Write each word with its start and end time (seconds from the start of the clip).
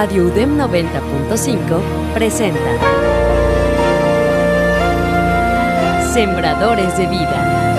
Radio 0.00 0.24
UDEM 0.28 0.56
90.5 0.56 2.14
presenta 2.14 2.58
Sembradores 6.14 6.96
de 6.96 7.06
Vida. 7.06 7.76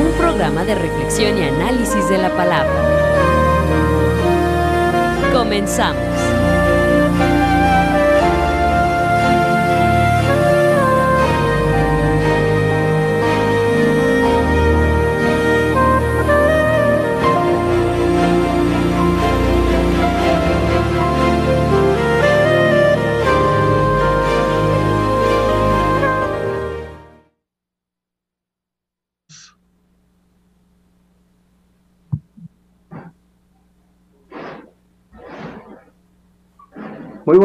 Un 0.00 0.16
programa 0.16 0.64
de 0.64 0.76
reflexión 0.76 1.36
y 1.38 1.42
análisis 1.42 2.08
de 2.08 2.18
la 2.18 2.30
palabra. 2.36 2.72
Comenzamos. 5.32 6.27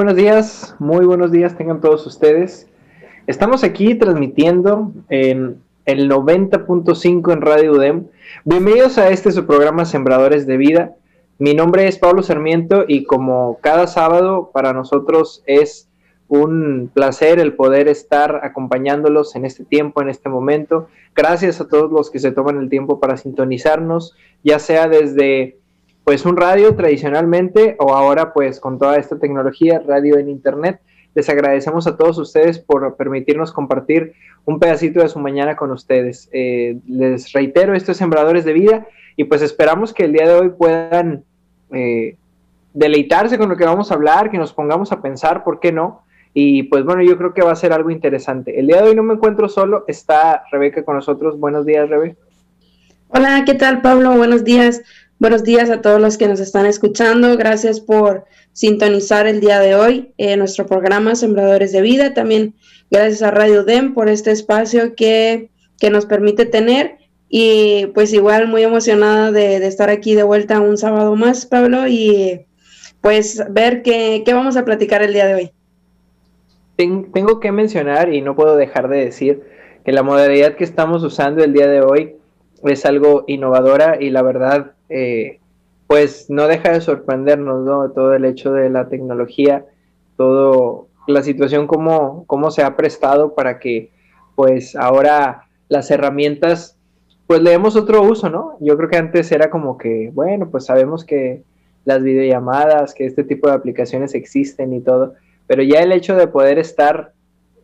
Buenos 0.03 0.17
días, 0.17 0.75
muy 0.79 1.05
buenos 1.05 1.31
días 1.31 1.55
tengan 1.55 1.79
todos 1.79 2.05
ustedes. 2.05 2.67
Estamos 3.25 3.63
aquí 3.63 3.95
transmitiendo 3.95 4.91
en 5.07 5.61
el 5.85 6.11
90.5 6.11 7.31
en 7.31 7.41
Radio 7.41 7.71
UDEM. 7.71 8.07
Bienvenidos 8.43 8.97
a 8.97 9.07
este 9.07 9.31
su 9.31 9.45
programa 9.45 9.85
Sembradores 9.85 10.45
de 10.45 10.57
Vida. 10.57 10.95
Mi 11.39 11.53
nombre 11.53 11.87
es 11.87 11.99
Pablo 11.99 12.21
Sarmiento 12.21 12.83
y 12.85 13.05
como 13.05 13.59
cada 13.61 13.87
sábado 13.87 14.51
para 14.53 14.73
nosotros 14.73 15.41
es 15.45 15.87
un 16.27 16.91
placer 16.93 17.39
el 17.39 17.53
poder 17.53 17.87
estar 17.87 18.41
acompañándolos 18.43 19.37
en 19.37 19.45
este 19.45 19.63
tiempo, 19.63 20.01
en 20.01 20.09
este 20.09 20.27
momento. 20.27 20.89
Gracias 21.15 21.61
a 21.61 21.69
todos 21.69 21.89
los 21.89 22.11
que 22.11 22.19
se 22.19 22.33
toman 22.33 22.57
el 22.57 22.67
tiempo 22.69 22.99
para 22.99 23.15
sintonizarnos, 23.15 24.17
ya 24.43 24.59
sea 24.59 24.89
desde 24.89 25.59
pues 26.03 26.25
un 26.25 26.35
radio 26.35 26.75
tradicionalmente 26.75 27.75
o 27.79 27.93
ahora 27.93 28.33
pues 28.33 28.59
con 28.59 28.77
toda 28.77 28.97
esta 28.97 29.17
tecnología, 29.17 29.81
radio 29.85 30.17
en 30.17 30.29
internet. 30.29 30.79
Les 31.15 31.29
agradecemos 31.29 31.85
a 31.87 31.95
todos 31.95 32.17
ustedes 32.17 32.59
por 32.59 32.95
permitirnos 32.95 33.51
compartir 33.51 34.13
un 34.45 34.59
pedacito 34.59 35.01
de 35.01 35.09
su 35.09 35.19
mañana 35.19 35.55
con 35.55 35.71
ustedes. 35.71 36.29
Eh, 36.33 36.79
les 36.87 37.31
reitero, 37.31 37.75
esto 37.75 37.91
es 37.91 37.97
Sembradores 37.97 38.45
de 38.45 38.53
Vida 38.53 38.87
y 39.15 39.25
pues 39.25 39.41
esperamos 39.41 39.93
que 39.93 40.05
el 40.05 40.13
día 40.13 40.27
de 40.27 40.33
hoy 40.33 40.49
puedan 40.49 41.23
eh, 41.71 42.17
deleitarse 42.73 43.37
con 43.37 43.49
lo 43.49 43.55
que 43.55 43.65
vamos 43.65 43.91
a 43.91 43.93
hablar, 43.93 44.31
que 44.31 44.37
nos 44.37 44.53
pongamos 44.53 44.91
a 44.91 45.01
pensar, 45.01 45.43
¿por 45.43 45.59
qué 45.59 45.71
no? 45.71 46.01
Y 46.33 46.63
pues 46.63 46.83
bueno, 46.83 47.03
yo 47.03 47.15
creo 47.17 47.33
que 47.33 47.43
va 47.43 47.51
a 47.51 47.55
ser 47.55 47.71
algo 47.73 47.91
interesante. 47.91 48.59
El 48.59 48.67
día 48.67 48.81
de 48.81 48.89
hoy 48.89 48.95
no 48.95 49.03
me 49.03 49.13
encuentro 49.13 49.47
solo, 49.47 49.85
está 49.87 50.43
Rebeca 50.51 50.83
con 50.83 50.95
nosotros. 50.95 51.39
Buenos 51.39 51.65
días, 51.65 51.87
Rebe. 51.87 52.15
Hola, 53.09 53.43
¿qué 53.45 53.53
tal, 53.53 53.83
Pablo? 53.83 54.17
Buenos 54.17 54.43
días. 54.43 54.81
Buenos 55.23 55.45
días 55.45 55.69
a 55.69 55.79
todos 55.79 56.01
los 56.01 56.17
que 56.17 56.27
nos 56.27 56.41
están 56.41 56.65
escuchando. 56.65 57.37
Gracias 57.37 57.79
por 57.79 58.25
sintonizar 58.51 59.25
el 59.25 59.39
día 59.39 59.61
de 59.61 59.73
hoy 59.73 60.11
en 60.17 60.39
nuestro 60.39 60.65
programa 60.65 61.15
Sembradores 61.15 61.71
de 61.71 61.81
Vida. 61.81 62.13
También 62.13 62.55
gracias 62.91 63.21
a 63.21 63.31
Radio 63.31 63.63
DEM 63.63 63.93
por 63.93 64.09
este 64.09 64.31
espacio 64.31 64.95
que, 64.95 65.49
que 65.79 65.89
nos 65.89 66.05
permite 66.05 66.45
tener. 66.45 66.97
Y 67.29 67.85
pues 67.93 68.11
igual 68.11 68.49
muy 68.49 68.63
emocionada 68.63 69.31
de, 69.31 69.61
de, 69.61 69.67
estar 69.67 69.89
aquí 69.89 70.13
de 70.13 70.23
vuelta 70.23 70.59
un 70.59 70.77
sábado 70.77 71.15
más, 71.15 71.45
Pablo, 71.45 71.87
y 71.87 72.45
pues 72.99 73.41
ver 73.49 73.81
qué, 73.81 74.23
qué 74.25 74.33
vamos 74.33 74.57
a 74.57 74.65
platicar 74.65 75.03
el 75.03 75.13
día 75.13 75.27
de 75.27 75.35
hoy. 75.35 75.51
Tengo 76.75 77.39
que 77.39 77.53
mencionar 77.53 78.13
y 78.13 78.21
no 78.21 78.35
puedo 78.35 78.57
dejar 78.57 78.89
de 78.89 79.05
decir 79.05 79.41
que 79.85 79.93
la 79.93 80.03
modalidad 80.03 80.57
que 80.57 80.65
estamos 80.65 81.01
usando 81.01 81.45
el 81.45 81.53
día 81.53 81.67
de 81.67 81.79
hoy 81.79 82.17
es 82.61 82.85
algo 82.85 83.23
innovadora 83.27 83.97
y 84.01 84.09
la 84.09 84.21
verdad 84.21 84.73
eh, 84.93 85.39
pues 85.87 86.29
no 86.29 86.47
deja 86.47 86.71
de 86.71 86.81
sorprendernos, 86.81 87.65
¿no? 87.65 87.91
Todo 87.91 88.13
el 88.13 88.25
hecho 88.25 88.53
de 88.53 88.69
la 88.69 88.87
tecnología, 88.87 89.65
todo 90.17 90.87
la 91.07 91.21
situación 91.21 91.67
cómo 91.67 92.51
se 92.51 92.63
ha 92.63 92.77
prestado 92.77 93.35
para 93.35 93.59
que 93.59 93.91
pues 94.35 94.75
ahora 94.75 95.47
las 95.67 95.91
herramientas 95.91 96.77
pues 97.27 97.41
le 97.41 97.51
demos 97.51 97.75
otro 97.75 98.03
uso, 98.03 98.29
¿no? 98.29 98.57
Yo 98.59 98.77
creo 98.77 98.89
que 98.89 98.97
antes 98.97 99.31
era 99.31 99.49
como 99.49 99.77
que, 99.77 100.11
bueno, 100.13 100.49
pues 100.49 100.65
sabemos 100.65 101.05
que 101.05 101.43
las 101.85 102.03
videollamadas, 102.03 102.93
que 102.93 103.05
este 103.05 103.23
tipo 103.23 103.47
de 103.47 103.55
aplicaciones 103.55 104.13
existen 104.13 104.73
y 104.73 104.81
todo, 104.81 105.15
pero 105.47 105.63
ya 105.63 105.79
el 105.79 105.91
hecho 105.91 106.15
de 106.15 106.27
poder 106.27 106.59
estar 106.59 107.13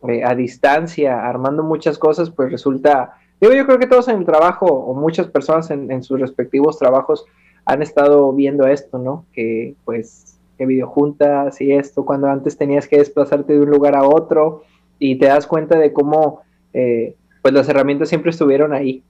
eh, 0.08 0.22
a 0.24 0.34
distancia 0.34 1.26
armando 1.26 1.62
muchas 1.62 1.98
cosas, 1.98 2.30
pues 2.30 2.50
resulta 2.50 3.12
Digo, 3.40 3.54
yo 3.54 3.64
creo 3.66 3.78
que 3.78 3.86
todos 3.86 4.08
en 4.08 4.18
el 4.18 4.26
trabajo, 4.26 4.66
o 4.66 4.94
muchas 4.94 5.28
personas 5.28 5.70
en, 5.70 6.02
sus 6.02 6.20
respectivos 6.20 6.78
trabajos, 6.78 7.24
han 7.64 7.82
estado 7.82 8.32
viendo 8.32 8.66
esto, 8.66 8.98
¿no? 8.98 9.24
Que 9.32 9.74
pues, 9.84 10.38
que 10.58 10.66
videojuntas 10.66 11.58
y 11.60 11.72
esto, 11.72 12.04
cuando 12.04 12.28
antes 12.28 12.58
tenías 12.58 12.86
que 12.86 12.98
desplazarte 12.98 13.54
de 13.54 13.60
un 13.60 13.70
lugar 13.70 13.96
a 13.96 14.02
otro 14.02 14.64
y 14.98 15.18
te 15.18 15.26
das 15.26 15.46
cuenta 15.46 15.78
de 15.78 15.92
cómo, 15.92 16.42
eh, 16.74 17.14
pues 17.40 17.54
las 17.54 17.68
herramientas 17.68 18.10
siempre 18.10 18.30
estuvieron 18.30 18.74
ahí, 18.74 19.02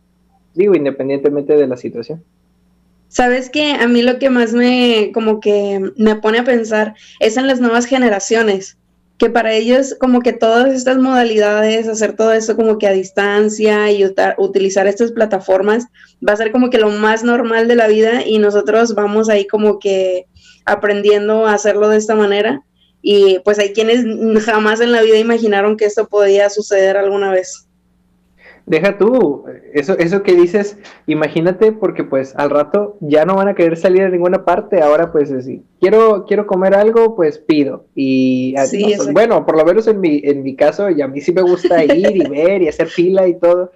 digo, 0.54 0.76
independientemente 0.76 1.56
de 1.56 1.66
la 1.66 1.76
situación. 1.76 2.22
Sabes 3.08 3.50
que 3.50 3.72
a 3.72 3.88
mí 3.88 4.02
lo 4.02 4.20
que 4.20 4.30
más 4.30 4.52
me, 4.52 5.10
como 5.12 5.40
que 5.40 5.80
me 5.96 6.14
pone 6.14 6.38
a 6.38 6.44
pensar 6.44 6.94
es 7.18 7.36
en 7.36 7.48
las 7.48 7.60
nuevas 7.60 7.86
generaciones 7.86 8.78
que 9.20 9.28
para 9.28 9.52
ellos 9.52 9.94
como 10.00 10.22
que 10.22 10.32
todas 10.32 10.72
estas 10.72 10.96
modalidades, 10.96 11.86
hacer 11.86 12.16
todo 12.16 12.32
esto 12.32 12.56
como 12.56 12.78
que 12.78 12.86
a 12.86 12.92
distancia 12.92 13.92
y 13.92 14.02
utilizar 14.38 14.86
estas 14.86 15.12
plataformas 15.12 15.84
va 16.26 16.32
a 16.32 16.36
ser 16.38 16.50
como 16.52 16.70
que 16.70 16.78
lo 16.78 16.88
más 16.88 17.22
normal 17.22 17.68
de 17.68 17.76
la 17.76 17.86
vida 17.86 18.26
y 18.26 18.38
nosotros 18.38 18.94
vamos 18.94 19.28
ahí 19.28 19.46
como 19.46 19.78
que 19.78 20.26
aprendiendo 20.64 21.46
a 21.46 21.52
hacerlo 21.52 21.90
de 21.90 21.98
esta 21.98 22.14
manera. 22.14 22.62
Y 23.02 23.40
pues 23.40 23.58
hay 23.58 23.74
quienes 23.74 24.06
jamás 24.42 24.80
en 24.80 24.90
la 24.90 25.02
vida 25.02 25.18
imaginaron 25.18 25.76
que 25.76 25.84
esto 25.84 26.08
podía 26.08 26.48
suceder 26.48 26.96
alguna 26.96 27.30
vez 27.30 27.68
deja 28.66 28.98
tú, 28.98 29.44
eso, 29.72 29.98
eso 29.98 30.22
que 30.22 30.34
dices, 30.34 30.78
imagínate, 31.06 31.72
porque 31.72 32.04
pues 32.04 32.34
al 32.36 32.50
rato 32.50 32.96
ya 33.00 33.24
no 33.24 33.34
van 33.34 33.48
a 33.48 33.54
querer 33.54 33.76
salir 33.76 34.02
a 34.02 34.08
ninguna 34.08 34.44
parte, 34.44 34.80
ahora 34.80 35.12
pues 35.12 35.30
así, 35.32 35.62
quiero, 35.80 36.24
quiero 36.26 36.46
comer 36.46 36.74
algo, 36.74 37.16
pues 37.16 37.38
pido. 37.38 37.86
Y 37.94 38.54
así, 38.56 38.94
pues, 38.96 39.12
bueno, 39.12 39.44
por 39.44 39.56
lo 39.56 39.64
menos 39.64 39.86
en 39.86 40.00
mi, 40.00 40.20
en 40.24 40.42
mi 40.42 40.56
caso, 40.56 40.90
y 40.90 41.02
a 41.02 41.08
mí 41.08 41.20
sí 41.20 41.32
me 41.32 41.42
gusta 41.42 41.84
ir 41.84 42.16
y 42.16 42.28
ver 42.28 42.62
y 42.62 42.68
hacer 42.68 42.88
fila 42.88 43.26
y 43.28 43.38
todo, 43.38 43.72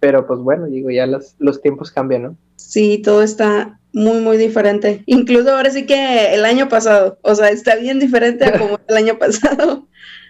pero 0.00 0.26
pues 0.26 0.40
bueno, 0.40 0.66
digo, 0.66 0.90
ya 0.90 1.06
los, 1.06 1.34
los 1.38 1.62
tiempos 1.62 1.90
cambian, 1.90 2.22
¿no? 2.22 2.36
Sí, 2.56 3.00
todo 3.02 3.22
está 3.22 3.78
muy, 3.92 4.20
muy 4.20 4.36
diferente. 4.36 5.02
Incluso 5.06 5.54
ahora 5.54 5.70
sí 5.70 5.86
que 5.86 6.34
el 6.34 6.44
año 6.44 6.68
pasado, 6.68 7.18
o 7.22 7.34
sea, 7.34 7.48
está 7.48 7.76
bien 7.76 8.00
diferente 8.00 8.44
a 8.44 8.58
como 8.58 8.80
el 8.88 8.96
año 8.96 9.18
pasado 9.18 9.86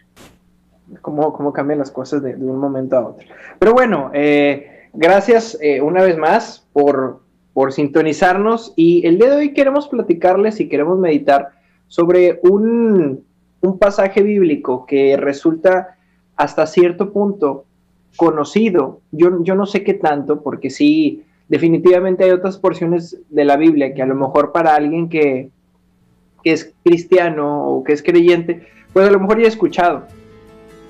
cómo, 1.04 1.34
cómo 1.34 1.52
cambian 1.52 1.78
las 1.78 1.90
cosas 1.90 2.22
de, 2.22 2.34
un 2.34 2.58
momento 2.58 2.96
a 2.96 3.06
otro. 3.08 3.26
Pero 3.58 3.74
bueno, 3.74 4.10
eh, 4.14 4.88
gracias 4.94 5.56
eh, 5.60 5.82
una 5.82 6.02
vez 6.02 6.16
más 6.16 6.66
por, 6.72 7.20
por 7.52 7.72
sintonizarnos 7.72 8.72
y 8.74 9.06
el 9.06 9.18
día 9.18 9.28
de 9.28 9.36
hoy 9.36 9.52
queremos 9.52 9.86
platicarles 9.86 10.60
y 10.60 10.68
queremos 10.68 10.98
meditar 10.98 11.50
sobre 11.88 12.40
un, 12.42 13.22
un 13.60 13.78
pasaje 13.78 14.22
bíblico 14.22 14.86
que 14.86 15.18
resulta 15.18 15.98
hasta 16.36 16.66
cierto 16.66 17.12
punto 17.12 17.66
conocido. 18.16 19.00
Yo, 19.12 19.44
yo 19.44 19.54
no 19.54 19.66
sé 19.66 19.84
qué 19.84 19.92
tanto, 19.92 20.40
porque 20.40 20.70
sí, 20.70 21.22
definitivamente 21.48 22.24
hay 22.24 22.30
otras 22.30 22.56
porciones 22.56 23.20
de 23.28 23.44
la 23.44 23.58
Biblia 23.58 23.92
que 23.92 24.00
a 24.00 24.06
lo 24.06 24.14
mejor 24.14 24.52
para 24.52 24.74
alguien 24.74 25.10
que, 25.10 25.50
que 26.42 26.52
es 26.52 26.72
cristiano 26.82 27.68
o 27.68 27.84
que 27.84 27.92
es 27.92 28.02
creyente, 28.02 28.66
pues 28.94 29.06
a 29.06 29.10
lo 29.10 29.20
mejor 29.20 29.38
ya 29.38 29.44
he 29.44 29.48
escuchado 29.48 30.06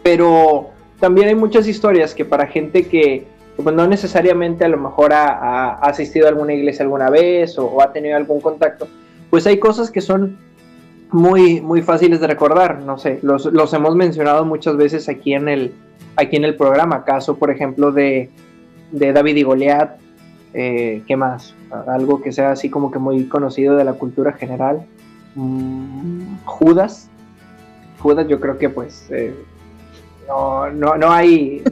pero 0.05 0.69
también 1.01 1.29
hay 1.29 1.35
muchas 1.35 1.67
historias 1.67 2.15
que 2.15 2.27
para 2.27 2.47
gente 2.47 2.87
que 2.87 3.27
pues, 3.57 3.75
no 3.75 3.89
necesariamente 3.89 4.65
a 4.65 4.69
lo 4.69 4.77
mejor 4.77 5.15
ha, 5.15 5.79
asistido 5.81 6.27
a 6.27 6.29
alguna 6.29 6.53
iglesia 6.53 6.85
alguna 6.85 7.11
vez 7.11 7.59
o, 7.59 7.83
ha 7.83 7.93
tenido 7.93 8.17
algún 8.17 8.41
contacto, 8.41 8.87
pues 9.31 9.47
hay 9.47 9.59
cosas 9.59 9.91
que 9.91 10.03
son 10.03 10.39
muy, 11.11 11.61
muy 11.63 11.81
fáciles 11.81 12.21
de 12.21 12.27
recordar, 12.27 12.83
no 12.83 12.99
sé, 12.99 13.19
los, 13.23 13.73
hemos 13.73 13.97
mencionado 13.97 14.45
muchas 14.45 14.77
veces 14.77 15.09
aquí 15.09 15.33
en 15.33 15.49
el, 15.49 15.75
aquí 16.17 16.37
en 16.37 16.45
el 16.45 16.55
programa, 16.55 17.05
caso 17.05 17.37
por 17.39 17.51
ejemplo 17.51 17.91
de, 17.91 18.31
David 18.93 19.37
y 19.37 19.43
Goliat, 19.43 19.97
eh, 20.53 21.03
¿qué 21.07 21.17
más? 21.17 21.55
Algo 21.89 22.21
que 22.21 22.31
sea 22.31 22.53
así 22.53 22.69
como 22.69 22.91
que 22.91 22.99
muy 22.99 23.25
conocido 23.25 23.75
de 23.77 23.85
la 23.85 23.95
cultura 23.95 24.33
general. 24.33 24.87
Mm, 25.35 26.37
Judas. 26.45 27.11
Judas 27.99 28.29
yo 28.29 28.39
creo 28.39 28.59
que 28.59 28.69
pues 28.69 29.09
eh, 29.11 29.35
no, 30.29 30.71
no, 30.71 30.97
no 30.97 31.13
hay, 31.13 31.63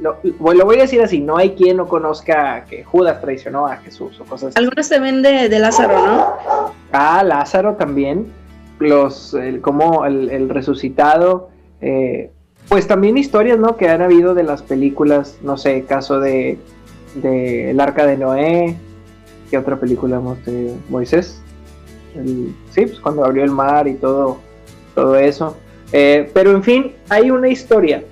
lo, 0.00 0.16
voy 0.40 0.78
a 0.78 0.82
decir 0.82 1.00
así, 1.02 1.20
no 1.20 1.36
hay 1.36 1.50
quien 1.50 1.76
no 1.76 1.88
conozca 1.88 2.64
que 2.64 2.84
Judas 2.84 3.20
traicionó 3.20 3.66
a 3.66 3.76
Jesús 3.76 4.20
o 4.20 4.24
cosas 4.24 4.48
así. 4.50 4.58
Algunos 4.58 4.88
también 4.88 5.22
de, 5.22 5.48
de 5.48 5.58
Lázaro, 5.58 5.94
¿no? 6.04 6.34
Ah, 6.92 7.22
Lázaro 7.24 7.74
también, 7.74 8.26
los, 8.78 9.34
el, 9.34 9.60
como 9.60 10.04
el, 10.04 10.48
resucitado, 10.48 11.50
eh, 11.80 12.30
pues 12.68 12.86
también 12.86 13.16
historias, 13.16 13.58
¿no? 13.58 13.76
Que 13.76 13.88
han 13.88 14.02
habido 14.02 14.34
de 14.34 14.42
las 14.42 14.62
películas, 14.62 15.38
no 15.42 15.56
sé, 15.56 15.84
caso 15.84 16.20
de, 16.20 16.58
de 17.14 17.70
El 17.70 17.80
Arca 17.80 18.06
de 18.06 18.16
Noé, 18.16 18.76
¿qué 19.50 19.58
otra 19.58 19.76
película 19.76 20.16
hemos 20.16 20.44
de 20.44 20.74
Moisés? 20.88 21.38
sí, 22.70 22.86
pues 22.86 23.00
cuando 23.00 23.24
abrió 23.24 23.42
el 23.42 23.50
mar 23.50 23.88
y 23.88 23.94
todo, 23.94 24.38
todo 24.94 25.16
eso. 25.16 25.56
Eh, 25.92 26.30
pero 26.32 26.52
en 26.52 26.62
fin, 26.62 26.92
hay 27.08 27.30
una 27.30 27.48
historia 27.48 28.02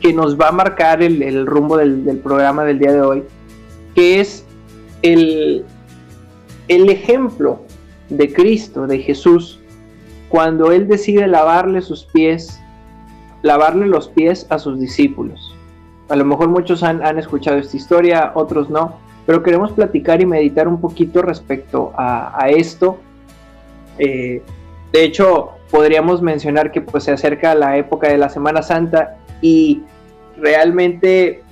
que 0.00 0.12
nos 0.12 0.38
va 0.38 0.48
a 0.48 0.52
marcar 0.52 1.02
el, 1.02 1.46
rumbo 1.46 1.76
del, 1.76 2.20
programa 2.22 2.64
del 2.64 2.78
día 2.78 2.92
de 2.92 3.00
hoy, 3.00 3.24
que 3.94 4.20
es 4.20 4.44
el, 5.02 5.64
el 6.68 6.90
ejemplo 6.90 7.60
de 8.10 8.32
Cristo, 8.32 8.86
de 8.86 8.98
Jesús, 8.98 9.60
cuando 10.28 10.72
Él 10.72 10.88
decide 10.88 11.26
lavarle 11.26 11.80
sus 11.80 12.04
pies, 12.04 12.60
lavarle 13.42 13.86
los 13.86 14.08
pies 14.08 14.46
a 14.50 14.58
sus 14.58 14.80
discípulos. 14.80 15.54
A 16.08 16.16
lo 16.16 16.24
mejor 16.24 16.48
muchos 16.48 16.82
han, 16.82 17.18
escuchado 17.18 17.58
esta 17.58 17.76
historia, 17.76 18.32
otros 18.34 18.68
no, 18.68 18.96
pero 19.26 19.42
queremos 19.42 19.72
platicar 19.72 20.20
y 20.20 20.26
meditar 20.26 20.68
un 20.68 20.80
poquito 20.80 21.22
respecto 21.22 21.92
a, 21.96 22.48
esto. 22.50 22.98
Eh, 23.98 24.42
de 24.92 25.04
hecho, 25.04 25.52
podríamos 25.74 26.22
mencionar 26.22 26.70
que 26.70 26.80
pues, 26.80 27.02
se 27.02 27.10
acerca 27.10 27.52
la 27.56 27.76
época 27.76 28.08
de 28.08 28.16
la 28.16 28.28
Semana 28.28 28.62
Santa 28.62 29.16
y 29.40 29.82
realmente 30.36 31.42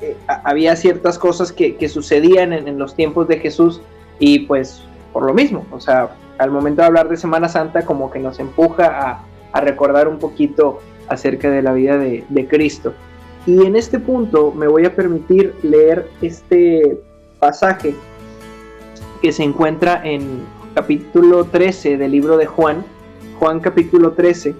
eh, 0.00 0.16
había 0.26 0.74
ciertas 0.74 1.16
cosas 1.16 1.52
que, 1.52 1.88
sucedían 1.88 2.52
en, 2.52 2.76
los 2.76 2.96
tiempos 2.96 3.28
de 3.28 3.38
Jesús 3.38 3.80
y 4.18 4.40
pues 4.40 4.82
por 5.12 5.22
lo 5.22 5.32
mismo, 5.32 5.64
o 5.70 5.78
sea, 5.78 6.10
al 6.38 6.50
momento 6.50 6.82
de 6.82 6.88
hablar 6.88 7.08
de 7.08 7.16
Semana 7.16 7.48
Santa 7.48 7.82
como 7.82 8.10
que 8.10 8.18
nos 8.18 8.40
empuja 8.40 9.22
a, 9.52 9.60
recordar 9.60 10.08
un 10.08 10.18
poquito 10.18 10.80
acerca 11.06 11.48
de 11.48 11.62
la 11.62 11.72
vida 11.72 11.98
de, 11.98 12.24
de, 12.28 12.48
Cristo. 12.48 12.94
Y 13.46 13.64
en 13.64 13.76
este 13.76 14.00
punto 14.00 14.50
me 14.50 14.66
voy 14.66 14.86
a 14.86 14.94
permitir 14.96 15.54
leer 15.62 16.10
este 16.20 16.98
pasaje 17.38 17.94
que 19.22 19.30
se 19.30 19.44
encuentra 19.44 20.02
en 20.04 20.40
capítulo 20.74 21.44
13 21.44 21.96
del 21.96 22.10
libro 22.10 22.36
de 22.36 22.46
Juan, 22.46 22.84
Juan 23.38 23.60
capítulo 23.60 24.12
13, 24.12 24.54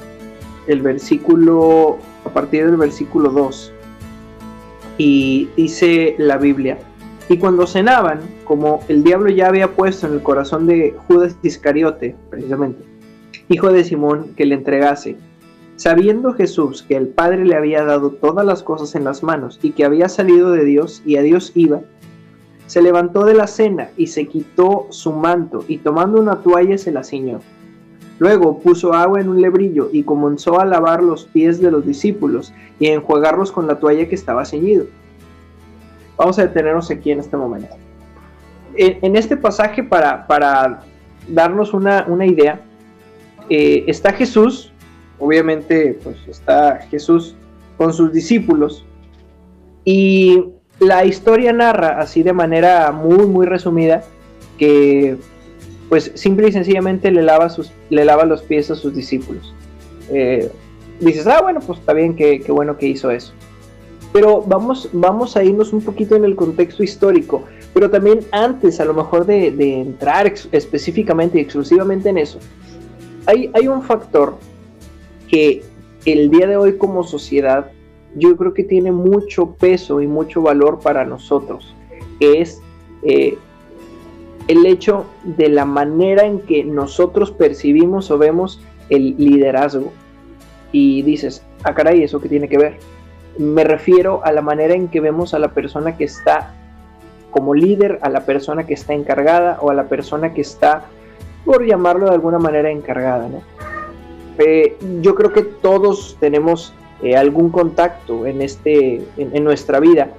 el 0.66 0.82
versículo, 0.82 1.96
a 2.24 2.28
partir 2.28 2.66
del 2.66 2.76
versículo 2.76 3.30
2. 3.30 3.72
Y 4.98 5.48
dice 5.56 6.14
la 6.18 6.36
Biblia, 6.36 6.78
y 7.28 7.38
cuando 7.38 7.66
cenaban, 7.66 8.20
como 8.44 8.80
el 8.88 9.02
diablo 9.02 9.30
ya 9.30 9.48
había 9.48 9.72
puesto 9.72 10.06
en 10.06 10.12
el 10.12 10.22
corazón 10.22 10.66
de 10.66 10.94
Judas 11.08 11.36
Iscariote, 11.42 12.14
precisamente, 12.30 12.84
hijo 13.48 13.72
de 13.72 13.82
Simón, 13.82 14.34
que 14.36 14.44
le 14.44 14.54
entregase, 14.54 15.16
sabiendo 15.76 16.34
Jesús 16.34 16.82
que 16.82 16.96
el 16.96 17.08
Padre 17.08 17.44
le 17.44 17.56
había 17.56 17.82
dado 17.82 18.10
todas 18.10 18.44
las 18.44 18.62
cosas 18.62 18.94
en 18.94 19.04
las 19.04 19.22
manos 19.22 19.58
y 19.62 19.70
que 19.70 19.84
había 19.84 20.08
salido 20.08 20.52
de 20.52 20.64
Dios 20.64 21.02
y 21.06 21.16
a 21.16 21.22
Dios 21.22 21.52
iba, 21.54 21.80
se 22.66 22.82
levantó 22.82 23.24
de 23.24 23.34
la 23.34 23.46
cena 23.46 23.90
y 23.96 24.08
se 24.08 24.26
quitó 24.26 24.86
su 24.90 25.12
manto 25.12 25.64
y 25.66 25.78
tomando 25.78 26.20
una 26.20 26.42
toalla 26.42 26.76
se 26.76 26.92
la 26.92 27.04
ciñó. 27.04 27.40
Luego 28.18 28.58
puso 28.60 28.94
agua 28.94 29.20
en 29.20 29.28
un 29.28 29.42
lebrillo 29.42 29.90
y 29.92 30.02
comenzó 30.02 30.60
a 30.60 30.64
lavar 30.64 31.02
los 31.02 31.24
pies 31.24 31.60
de 31.60 31.70
los 31.70 31.84
discípulos 31.84 32.52
y 32.78 32.86
a 32.86 32.94
enjuagarlos 32.94 33.52
con 33.52 33.66
la 33.66 33.78
toalla 33.78 34.08
que 34.08 34.14
estaba 34.14 34.44
ceñido. 34.44 34.86
Vamos 36.16 36.38
a 36.38 36.46
detenernos 36.46 36.90
aquí 36.90 37.10
en 37.10 37.20
este 37.20 37.36
momento. 37.36 37.76
En, 38.74 39.16
este 39.16 39.36
pasaje, 39.36 39.82
para, 39.82 40.26
para 40.26 40.82
darnos 41.28 41.72
una, 41.74 42.26
idea, 42.26 42.60
eh, 43.48 43.84
está 43.86 44.12
Jesús, 44.12 44.72
obviamente 45.18 45.98
pues 46.02 46.16
está 46.28 46.78
Jesús 46.90 47.34
con 47.76 47.92
sus 47.92 48.12
discípulos 48.12 48.84
y 49.84 50.44
la 50.78 51.04
historia 51.04 51.52
narra 51.52 52.00
así 52.00 52.22
de 52.22 52.32
manera 52.32 52.92
muy 52.92 53.26
muy 53.26 53.46
resumida 53.46 54.02
que 54.58 55.16
pues 55.88 56.10
simple 56.14 56.48
y 56.48 56.52
sencillamente 56.52 57.10
le 57.10 57.22
lava, 57.22 57.48
sus, 57.48 57.70
le 57.90 58.04
los 58.04 58.42
pies 58.42 58.70
a 58.70 58.74
sus 58.74 58.94
discípulos. 58.94 59.54
Eh, 60.10 60.50
dices, 61.00 61.26
ah, 61.26 61.40
bueno, 61.42 61.60
pues 61.60 61.78
está 61.78 61.92
bien, 61.92 62.16
qué, 62.16 62.42
bueno 62.48 62.76
que 62.76 62.88
hizo 62.88 63.10
eso. 63.10 63.32
Pero 64.12 64.42
vamos, 64.42 64.88
vamos 64.92 65.36
a 65.36 65.44
irnos 65.44 65.72
un 65.72 65.82
poquito 65.82 66.16
en 66.16 66.24
el 66.24 66.34
contexto 66.34 66.82
histórico, 66.82 67.44
pero 67.74 67.90
también 67.90 68.20
antes 68.32 68.80
a 68.80 68.84
lo 68.84 68.94
mejor 68.94 69.26
de, 69.26 69.48
entrar 69.80 70.32
específicamente 70.52 71.38
y 71.38 71.42
exclusivamente 71.42 72.08
en 72.08 72.18
eso, 72.18 72.38
hay, 73.26 73.50
hay 73.52 73.68
un 73.68 73.82
factor 73.82 74.36
que 75.28 75.62
el 76.06 76.30
día 76.30 76.46
de 76.46 76.56
hoy 76.56 76.78
como 76.78 77.02
sociedad 77.02 77.70
yo 78.14 78.36
creo 78.36 78.54
que 78.54 78.64
tiene 78.64 78.92
mucho 78.92 79.54
peso 79.56 80.00
y 80.00 80.06
mucho 80.06 80.40
valor 80.40 80.80
para 80.80 81.04
nosotros, 81.04 81.74
es 82.20 82.62
eh, 83.02 83.36
el 84.48 84.64
hecho 84.66 85.06
de 85.24 85.48
la 85.48 85.64
manera 85.64 86.24
en 86.24 86.40
que 86.40 86.64
nosotros 86.64 87.30
percibimos 87.30 88.10
o 88.10 88.18
vemos 88.18 88.60
el 88.88 89.16
liderazgo. 89.16 89.92
Y 90.72 91.02
dices, 91.02 91.42
ah, 91.64 91.74
caray, 91.74 92.02
¿eso 92.02 92.20
qué 92.20 92.28
tiene 92.28 92.48
que 92.48 92.58
ver? 92.58 92.78
Me 93.38 93.64
refiero 93.64 94.24
a 94.24 94.32
la 94.32 94.42
manera 94.42 94.74
en 94.74 94.88
que 94.88 95.00
vemos 95.00 95.34
a 95.34 95.38
la 95.38 95.48
persona 95.48 95.96
que 95.96 96.04
está 96.04 96.54
como 97.30 97.54
líder, 97.54 97.98
a 98.02 98.08
la 98.08 98.24
persona 98.24 98.66
que 98.66 98.74
está 98.74 98.94
encargada 98.94 99.58
o 99.60 99.70
a 99.70 99.74
la 99.74 99.84
persona 99.84 100.32
que 100.32 100.40
está, 100.40 100.84
por 101.44 101.64
llamarlo 101.64 102.06
de 102.06 102.14
alguna 102.14 102.38
manera, 102.38 102.70
encargada. 102.70 103.28
Eh, 104.38 104.76
yo 105.00 105.14
creo 105.14 105.32
que 105.32 105.42
todos 105.42 106.16
tenemos 106.20 106.72
eh, 107.02 107.16
algún 107.16 107.50
contacto 107.50 108.26
en, 108.26 108.42
este, 108.42 109.02
en 109.16 109.44
nuestra 109.44 109.80
vida 109.80 110.10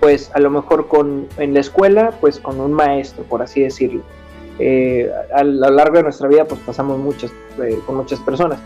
pues 0.00 0.30
a 0.34 0.40
lo 0.40 0.50
mejor 0.50 0.88
con, 0.88 1.26
en 1.38 1.54
la 1.54 1.60
escuela, 1.60 2.12
pues 2.20 2.38
con 2.38 2.60
un 2.60 2.72
maestro, 2.72 3.24
por 3.24 3.42
así 3.42 3.62
decirlo. 3.62 4.02
Eh, 4.58 5.10
a, 5.34 5.44
lo 5.44 5.70
largo 5.70 5.96
de 5.98 6.04
nuestra 6.04 6.28
vida, 6.28 6.44
pues 6.44 6.60
pasamos 6.60 6.98
muchas, 6.98 7.30
eh, 7.62 7.78
con 7.84 7.96
muchas 7.96 8.20
personas, 8.20 8.58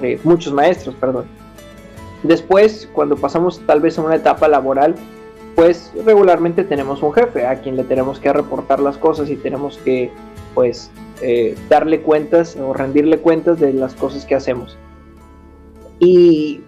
eh, 0.00 0.18
muchos 0.24 0.52
maestros, 0.52 0.94
perdón. 0.96 1.26
Después, 2.22 2.88
cuando 2.92 3.16
pasamos 3.16 3.60
tal 3.66 3.80
vez 3.80 3.98
a 3.98 4.02
una 4.02 4.16
etapa 4.16 4.48
laboral, 4.48 4.94
pues 5.54 5.92
regularmente 6.04 6.64
tenemos 6.64 7.02
un 7.02 7.12
jefe 7.12 7.46
a 7.46 7.60
quien 7.60 7.76
le 7.76 7.84
tenemos 7.84 8.18
que 8.18 8.32
reportar 8.32 8.80
las 8.80 8.96
cosas 8.96 9.28
y 9.28 9.36
tenemos 9.36 9.78
que, 9.78 10.10
pues, 10.54 10.90
darle 11.68 12.00
cuentas 12.00 12.56
o 12.56 12.72
rendirle 12.74 13.18
cuentas 13.18 13.60
de 13.60 13.72
las 13.72 13.94
cosas 13.94 14.24
que 14.24 14.34
hacemos. 14.34 14.76
Y 16.00 16.62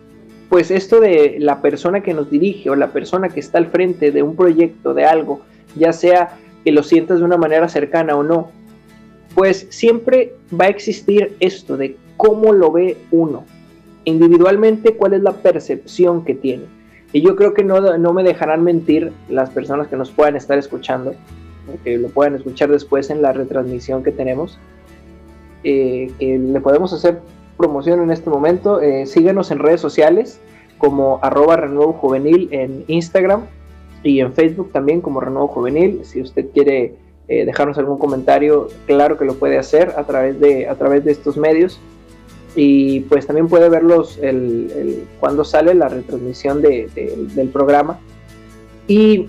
pues 0.49 0.71
esto 0.71 1.01
de 1.01 1.37
la 1.39 1.61
persona 1.61 2.03
que 2.03 2.15
nos 2.15 2.31
dirige 2.31 2.71
o 2.71 2.77
la 2.77 2.93
persona 2.93 3.29
que 3.29 3.41
está 3.41 3.59
al 3.59 3.67
frente 3.67 4.11
de 4.11 4.23
un 4.23 4.37
proyecto, 4.37 4.95
de 4.95 5.05
algo, 5.05 5.41
ya 5.75 5.93
sea 5.93 6.37
que 6.65 6.73
lo 6.73 6.83
sientas 6.83 7.19
de 7.19 7.25
una 7.25 7.37
manera 7.37 7.69
cercana 7.69 8.17
o 8.17 8.23
no, 8.23 8.51
pues 9.35 9.67
siempre 9.71 10.35
va 10.59 10.67
a 10.67 10.69
existir 10.69 11.37
esto 11.41 11.77
de 11.77 11.97
cómo 12.17 12.53
lo 12.53 12.71
ve 12.71 12.97
uno, 13.11 13.45
individualmente 14.05 14.95
cuál 14.95 15.15
es 15.15 15.23
la 15.23 15.33
percepción 15.33 16.25
que 16.25 16.35
tiene. 16.35 16.65
Y 17.13 17.21
yo 17.21 17.37
creo 17.37 17.55
que 17.55 17.65
no, 17.65 17.97
no 17.99 18.13
me 18.13 18.23
dejarán 18.23 18.65
mentir 18.65 19.13
las 19.29 19.51
personas 19.51 19.89
que 19.89 19.97
nos 19.97 20.11
puedan 20.11 20.37
estar 20.37 20.59
escuchando, 20.59 21.15
que 21.83 21.99
lo 21.99 22.09
puedan 22.09 22.35
escuchar 22.35 22.71
después 22.71 23.11
en 23.11 23.23
la 23.23 23.33
retransmisión 23.33 24.03
que 24.03 24.11
tenemos, 24.11 24.59
eh, 25.63 26.11
que 26.19 26.39
le 26.39 26.61
podemos 26.61 26.93
hacer 26.93 27.21
promoción 27.57 28.03
en 28.03 28.11
este 28.11 28.31
momento. 28.31 28.81
Eh, 28.81 29.07
síguenos 29.07 29.51
en 29.51 29.59
redes 29.59 29.81
sociales 29.81 30.41
como 30.79 31.19
arroba 31.23 31.57
renuevo 31.57 31.93
juvenil 31.93 32.49
en 32.51 32.85
Instagram 32.89 33.47
y 34.03 34.21
en 34.21 34.33
Facebook 34.33 34.71
también 34.73 35.01
como 35.01 35.21
renuevo 35.21 35.49
juvenil. 35.49 36.01
Si 36.05 36.21
usted 36.21 36.47
quiere 36.53 36.95
eh, 37.29 37.45
dejarnos 37.47 37.79
algún 37.79 37.99
comentario, 37.99 38.69
claro 38.87 39.17
que 39.17 39.25
lo 39.25 39.35
puede 39.35 39.59
hacer 39.59 39.95
a 39.97 40.05
través 40.05 40.39
de, 40.41 40.69
a 40.69 40.75
través 40.75 41.05
de 41.05 41.13
estos 41.13 41.37
medios. 41.37 41.81
Y 42.57 43.01
pues 43.01 43.27
también 43.27 43.49
puede 43.49 43.69
verlos 43.69 44.19
el, 44.23 45.05
cuando 45.19 45.45
sale 45.45 45.75
la 45.75 45.89
retransmisión 45.89 46.63
del 46.63 47.51
programa. 47.53 47.99
Y 48.87 49.27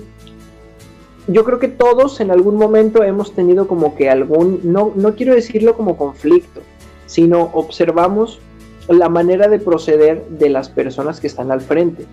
yo 1.27 1.43
creo 1.43 1.57
que 1.57 1.67
todos 1.67 2.19
en 2.19 2.29
algún 2.29 2.55
momento 2.55 3.03
hemos 3.03 3.33
tenido 3.33 3.67
como 3.67 3.95
que 3.95 4.09
algún, 4.09 4.59
no, 4.63 4.91
no 4.95 5.15
quiero 5.15 5.33
decirlo 5.33 5.75
como 5.75 5.97
conflicto, 5.97 6.61
sino 7.05 7.51
observamos 7.53 8.39
la 8.87 9.09
manera 9.09 9.47
de 9.47 9.59
proceder 9.59 10.25
de 10.29 10.49
las 10.49 10.69
personas 10.69 11.19
que 11.19 11.27
están 11.27 11.51
al 11.51 11.61
frente. 11.61 12.05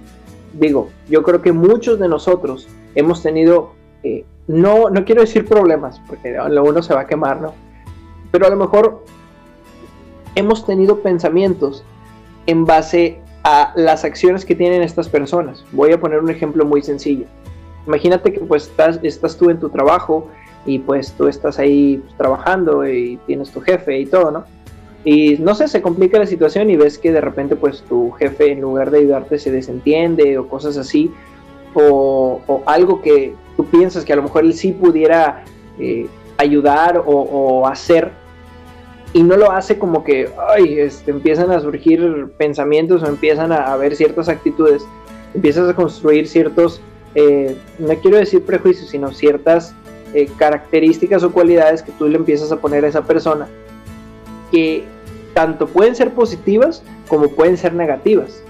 Digo, 0.54 0.90
yo 1.08 1.22
creo 1.22 1.42
que 1.42 1.52
muchos 1.52 1.98
de 1.98 2.08
nosotros 2.08 2.68
hemos 2.94 3.22
tenido, 3.22 3.72
eh, 4.02 4.24
no, 4.46 4.90
no 4.90 5.04
quiero 5.04 5.20
decir 5.20 5.46
problemas, 5.46 6.00
porque 6.06 6.36
uno 6.38 6.82
se 6.82 6.94
va 6.94 7.02
a 7.02 7.06
quemar, 7.06 7.40
¿no? 7.40 7.54
Pero 8.30 8.46
a 8.46 8.50
lo 8.50 8.56
mejor 8.56 9.04
hemos 10.34 10.64
tenido 10.66 11.00
pensamientos 11.00 11.84
en 12.46 12.64
base 12.64 13.20
a 13.44 13.72
las 13.76 14.04
acciones 14.04 14.44
que 14.44 14.54
tienen 14.54 14.82
estas 14.82 15.08
personas. 15.08 15.64
Voy 15.72 15.92
a 15.92 16.00
poner 16.00 16.20
un 16.20 16.30
ejemplo 16.30 16.64
muy 16.64 16.82
sencillo. 16.82 17.26
Imagínate 17.86 18.32
que 18.32 18.40
pues 18.40 18.64
estás, 18.64 19.00
estás 19.02 19.36
tú 19.36 19.50
en 19.50 19.58
tu 19.58 19.68
trabajo 19.68 20.28
y 20.64 20.78
pues 20.78 21.12
tú 21.12 21.26
estás 21.26 21.58
ahí 21.58 22.02
trabajando 22.16 22.86
y 22.86 23.18
tienes 23.26 23.50
tu 23.50 23.60
jefe 23.60 23.98
y 23.98 24.06
todo, 24.06 24.30
¿no? 24.30 24.44
Y 25.04 25.36
no 25.38 25.54
sé, 25.54 25.66
se 25.66 25.82
complica 25.82 26.18
la 26.18 26.26
situación 26.26 26.70
y 26.70 26.76
ves 26.76 26.98
que 26.98 27.10
de 27.10 27.20
repente 27.20 27.56
pues 27.56 27.82
tu 27.82 28.12
jefe 28.12 28.52
en 28.52 28.60
lugar 28.60 28.90
de 28.90 28.98
ayudarte 28.98 29.38
se 29.38 29.50
desentiende 29.50 30.38
o 30.38 30.48
cosas 30.48 30.76
así, 30.76 31.12
o, 31.74 32.62
algo 32.66 33.02
que 33.02 33.34
tú 33.56 33.64
piensas 33.66 34.04
que 34.04 34.12
a 34.12 34.16
lo 34.16 34.22
mejor 34.22 34.44
él 34.44 34.54
sí 34.54 34.72
pudiera 34.72 35.44
eh, 35.78 36.06
ayudar 36.36 37.02
o, 37.04 37.66
hacer 37.66 38.10
y 39.14 39.22
no 39.22 39.36
lo 39.36 39.52
hace 39.52 39.78
como 39.78 40.04
que, 40.04 40.30
ay, 40.48 40.78
este, 40.78 41.10
empiezan 41.10 41.50
a 41.50 41.60
surgir 41.60 42.28
pensamientos 42.38 43.02
o 43.02 43.06
empiezan 43.06 43.52
a, 43.52 43.76
ver 43.76 43.94
ciertas 43.94 44.28
actitudes, 44.28 44.86
empiezas 45.34 45.68
a 45.68 45.74
construir 45.74 46.28
ciertos, 46.28 46.80
eh, 47.14 47.56
no 47.78 47.94
quiero 47.96 48.16
decir 48.16 48.42
prejuicios, 48.42 48.88
sino 48.88 49.12
ciertas 49.12 49.74
eh, 50.14 50.28
características 50.38 51.22
o 51.24 51.32
cualidades 51.32 51.82
que 51.82 51.92
tú 51.92 52.08
le 52.08 52.16
empiezas 52.16 52.52
a 52.52 52.56
poner 52.56 52.86
a 52.86 52.88
esa 52.88 53.02
persona 53.02 53.48
que 54.52 54.84
tanto 55.34 55.66
pueden 55.66 55.96
ser 55.96 56.12
positivas 56.12 56.84
como 57.08 57.28
pueden 57.28 57.56
ser 57.56 57.74
negativas. 57.74 58.42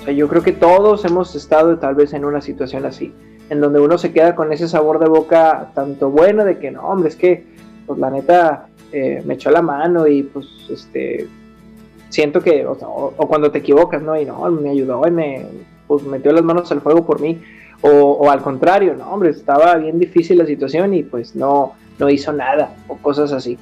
O 0.00 0.04
sea, 0.04 0.12
yo 0.12 0.28
creo 0.28 0.42
que 0.42 0.52
todos 0.52 1.04
hemos 1.04 1.34
estado 1.36 1.78
tal 1.78 1.94
vez 1.94 2.12
en 2.12 2.24
una 2.24 2.40
situación 2.40 2.84
así, 2.86 3.12
en 3.50 3.60
donde 3.60 3.80
uno 3.80 3.98
se 3.98 4.12
queda 4.12 4.34
con 4.34 4.52
ese 4.52 4.66
sabor 4.66 4.98
de 4.98 5.08
boca 5.08 5.70
tanto 5.74 6.10
bueno 6.10 6.44
de 6.44 6.58
que 6.58 6.70
no, 6.70 6.82
hombre, 6.82 7.10
es 7.10 7.16
que, 7.16 7.44
pues 7.86 7.98
la 7.98 8.10
neta, 8.10 8.66
eh, 8.92 9.22
me 9.24 9.34
echó 9.34 9.50
la 9.50 9.62
mano 9.62 10.06
y 10.06 10.22
pues, 10.24 10.46
este, 10.70 11.28
siento 12.08 12.40
que, 12.40 12.66
o, 12.66 12.76
cuando 13.28 13.50
te 13.50 13.58
equivocas, 13.58 14.02
¿no? 14.02 14.18
Y 14.18 14.24
no, 14.24 14.50
me 14.50 14.70
ayudó 14.70 15.06
y 15.06 15.10
me, 15.10 15.46
pues, 15.86 16.02
metió 16.04 16.32
las 16.32 16.44
manos 16.44 16.70
al 16.72 16.80
fuego 16.80 17.04
por 17.04 17.20
mí. 17.20 17.40
O, 17.86 18.30
al 18.30 18.40
contrario, 18.40 18.94
no, 18.96 19.10
hombre, 19.12 19.28
estaba 19.28 19.74
bien 19.76 19.98
difícil 19.98 20.38
la 20.38 20.46
situación 20.46 20.94
y 20.94 21.02
pues 21.02 21.36
no, 21.36 21.74
no 21.98 22.08
hizo 22.08 22.32
nada 22.32 22.74
o 22.88 22.96
cosas 22.96 23.30
así. 23.30 23.58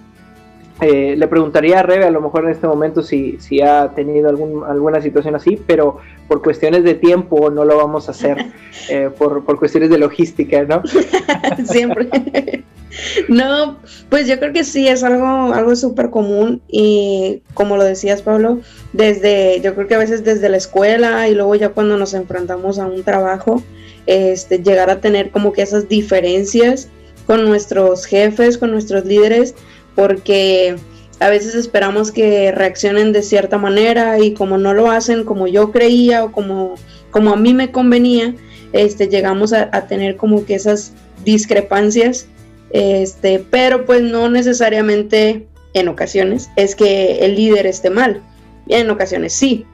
Eh, 0.81 1.15
le 1.17 1.29
preguntaría 1.29 1.81
a 1.81 1.83
Rebe 1.83 2.07
a 2.07 2.11
lo 2.11 2.21
mejor 2.21 2.45
en 2.45 2.51
este 2.51 2.67
momento 2.67 3.03
si, 3.03 3.37
si 3.39 3.61
ha 3.61 3.93
tenido 3.95 4.29
algún, 4.29 4.65
alguna 4.65 5.01
situación 5.01 5.37
así, 5.37 5.61
pero 5.67 5.99
por 6.27 6.43
cuestiones 6.43 6.83
de 6.83 6.95
tiempo 6.95 7.51
no 7.51 7.65
lo 7.65 7.77
vamos 7.77 8.09
a 8.09 8.13
hacer, 8.13 8.47
eh, 8.89 9.11
por, 9.17 9.45
por, 9.45 9.59
cuestiones 9.59 9.91
de 9.91 9.99
logística, 9.99 10.65
¿no? 10.65 10.83
Siempre. 11.65 12.09
no, 13.29 13.79
pues 14.09 14.27
yo 14.27 14.39
creo 14.39 14.53
que 14.53 14.65
sí, 14.65 14.89
es 14.89 15.05
algo, 15.05 15.53
algo 15.53 15.77
súper 15.77 16.11
común 16.11 16.63
y 16.69 17.43
como 17.55 17.77
lo 17.77 17.85
decías 17.85 18.23
Pablo, 18.23 18.61
desde, 18.93 19.61
yo 19.61 19.75
creo 19.75 19.87
que 19.87 19.95
a 19.95 19.99
veces 19.99 20.25
desde 20.25 20.49
la 20.49 20.57
escuela 20.57 21.29
y 21.29 21.35
luego 21.35 21.55
ya 21.55 21.69
cuando 21.69 21.97
nos 21.97 22.15
enfrentamos 22.15 22.79
a 22.79 22.87
un 22.87 23.03
trabajo, 23.05 23.63
este, 24.07 24.59
llegar 24.63 24.91
a 24.91 25.01
tener 25.01 25.31
como 25.31 25.53
que 25.53 25.63
esas 25.63 25.89
diferencias 25.89 26.89
con 27.27 27.45
nuestros 27.45 28.05
jefes, 28.05 28.59
con 28.59 28.73
nuestros 28.73 29.05
líderes, 29.05 29.55
porque 29.95 30.77
a 31.23 31.31
veces 31.31 31.55
esperamos 31.55 32.11
que 32.11 32.51
reaccionen 32.51 33.13
de 33.13 33.23
cierta 33.23 33.57
manera 33.57 34.19
y 34.19 34.35
como 34.35 34.59
no 34.59 34.75
lo 34.75 34.91
hacen 34.91 35.25
como 35.25 35.47
yo 35.47 35.71
creía 35.71 36.25
o 36.25 36.33
como, 36.33 36.75
como 37.11 37.33
a 37.33 37.37
mí 37.37 37.55
me 37.55 37.71
convenía, 37.71 38.35
este, 38.73 39.09
llegamos 39.09 39.53
a, 39.53 39.71
tener 39.87 40.17
como 40.17 40.45
que 40.45 40.55
esas 40.55 40.93
discrepancias, 41.25 42.27
este, 42.71 43.45
pero 43.51 43.87
pues 43.87 44.03
no 44.03 44.29
necesariamente 44.31 45.47
en 45.75 45.89
ocasiones 45.89 46.51
es 46.57 46.75
que 46.75 47.25
el 47.25 47.37
líder 47.37 47.67
esté 47.67 47.91
mal, 47.91 48.21
en 48.69 48.91
ocasiones 48.91 49.33
sí. 49.33 49.65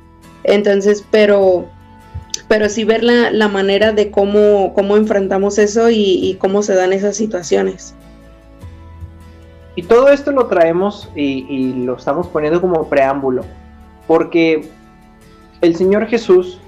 Entonces, 0.44 1.04
pero, 1.10 1.68
pero 2.46 2.68
sí 2.68 2.84
ver 2.84 3.02
la, 3.02 3.48
manera 3.48 3.92
de 3.92 4.10
cómo, 4.10 4.74
cómo 4.74 4.96
enfrentamos 4.96 5.58
eso 5.58 5.88
y 5.90 6.36
cómo 6.40 6.62
se 6.62 6.74
dan 6.74 6.92
esas 6.92 7.16
situaciones. 7.16 7.94
Y 9.78 9.82
todo 9.82 10.08
esto 10.08 10.32
lo 10.32 10.48
traemos 10.48 11.08
y, 11.14 11.84
lo 11.84 11.94
estamos 11.94 12.26
poniendo 12.26 12.60
como 12.60 12.88
preámbulo, 12.88 13.44
porque 14.08 14.68
el 15.60 15.76
Señor 15.76 16.08
Jesús, 16.08 16.58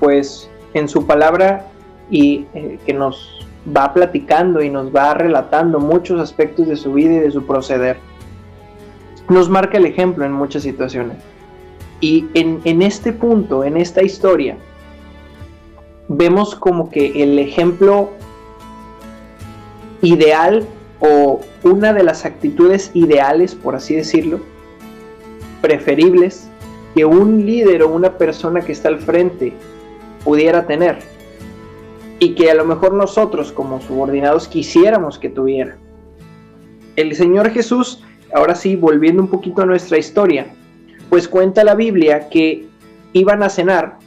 pues 0.00 0.48
en 0.72 0.88
su 0.88 1.06
palabra 1.06 1.66
y 2.08 2.46
eh, 2.54 2.78
que 2.86 2.94
nos 2.94 3.46
va 3.76 3.92
platicando 3.92 4.62
y 4.62 4.70
nos 4.70 4.86
va 4.88 5.12
relatando 5.12 5.80
muchos 5.80 6.18
aspectos 6.18 6.66
de 6.66 6.76
su 6.76 6.94
vida 6.94 7.16
y 7.16 7.18
de 7.18 7.30
su 7.30 7.44
proceder, 7.44 7.98
nos 9.28 9.50
marca 9.50 9.76
el 9.76 9.84
ejemplo 9.84 10.24
en 10.24 10.32
muchas 10.32 10.62
situaciones. 10.62 11.18
Y 12.00 12.24
en, 12.32 12.62
en 12.64 12.80
este 12.80 13.12
punto, 13.12 13.64
en 13.64 13.76
esta 13.76 14.02
historia, 14.02 14.56
vemos 16.08 16.54
como 16.54 16.88
que 16.88 17.22
el 17.22 17.38
ejemplo 17.38 18.12
ideal 20.00 20.66
o 21.00 21.40
una 21.62 21.92
de 21.92 22.02
las 22.02 22.24
actitudes 22.24 22.90
ideales, 22.94 23.54
por 23.54 23.74
así 23.74 23.94
decirlo, 23.94 24.40
preferibles 25.60 26.48
que 26.94 27.04
un 27.04 27.44
líder 27.44 27.82
o 27.82 27.88
una 27.88 28.16
persona 28.16 28.62
que 28.62 28.72
está 28.72 28.88
al 28.88 28.98
frente 28.98 29.52
pudiera 30.24 30.66
tener 30.66 30.98
y 32.18 32.34
que 32.34 32.50
a 32.50 32.54
lo 32.54 32.64
mejor 32.64 32.94
nosotros 32.94 33.52
como 33.52 33.80
subordinados 33.80 34.48
quisiéramos 34.48 35.18
que 35.18 35.28
tuviera. 35.28 35.76
El 36.96 37.14
Señor 37.14 37.50
Jesús, 37.50 38.02
ahora 38.34 38.54
sí, 38.54 38.74
volviendo 38.76 39.22
un 39.22 39.28
poquito 39.28 39.62
a 39.62 39.66
nuestra 39.66 39.98
historia, 39.98 40.46
pues 41.10 41.28
cuenta 41.28 41.62
la 41.62 41.74
Biblia 41.74 42.28
que 42.30 42.66
iban 43.12 43.42
a 43.42 43.50
cenar, 43.50 43.98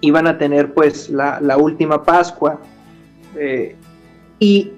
iban 0.00 0.26
a 0.26 0.38
tener 0.38 0.72
pues 0.72 1.10
la, 1.10 1.56
última 1.58 2.02
Pascua 2.02 2.58
eh, 3.36 3.76
y 4.38 4.72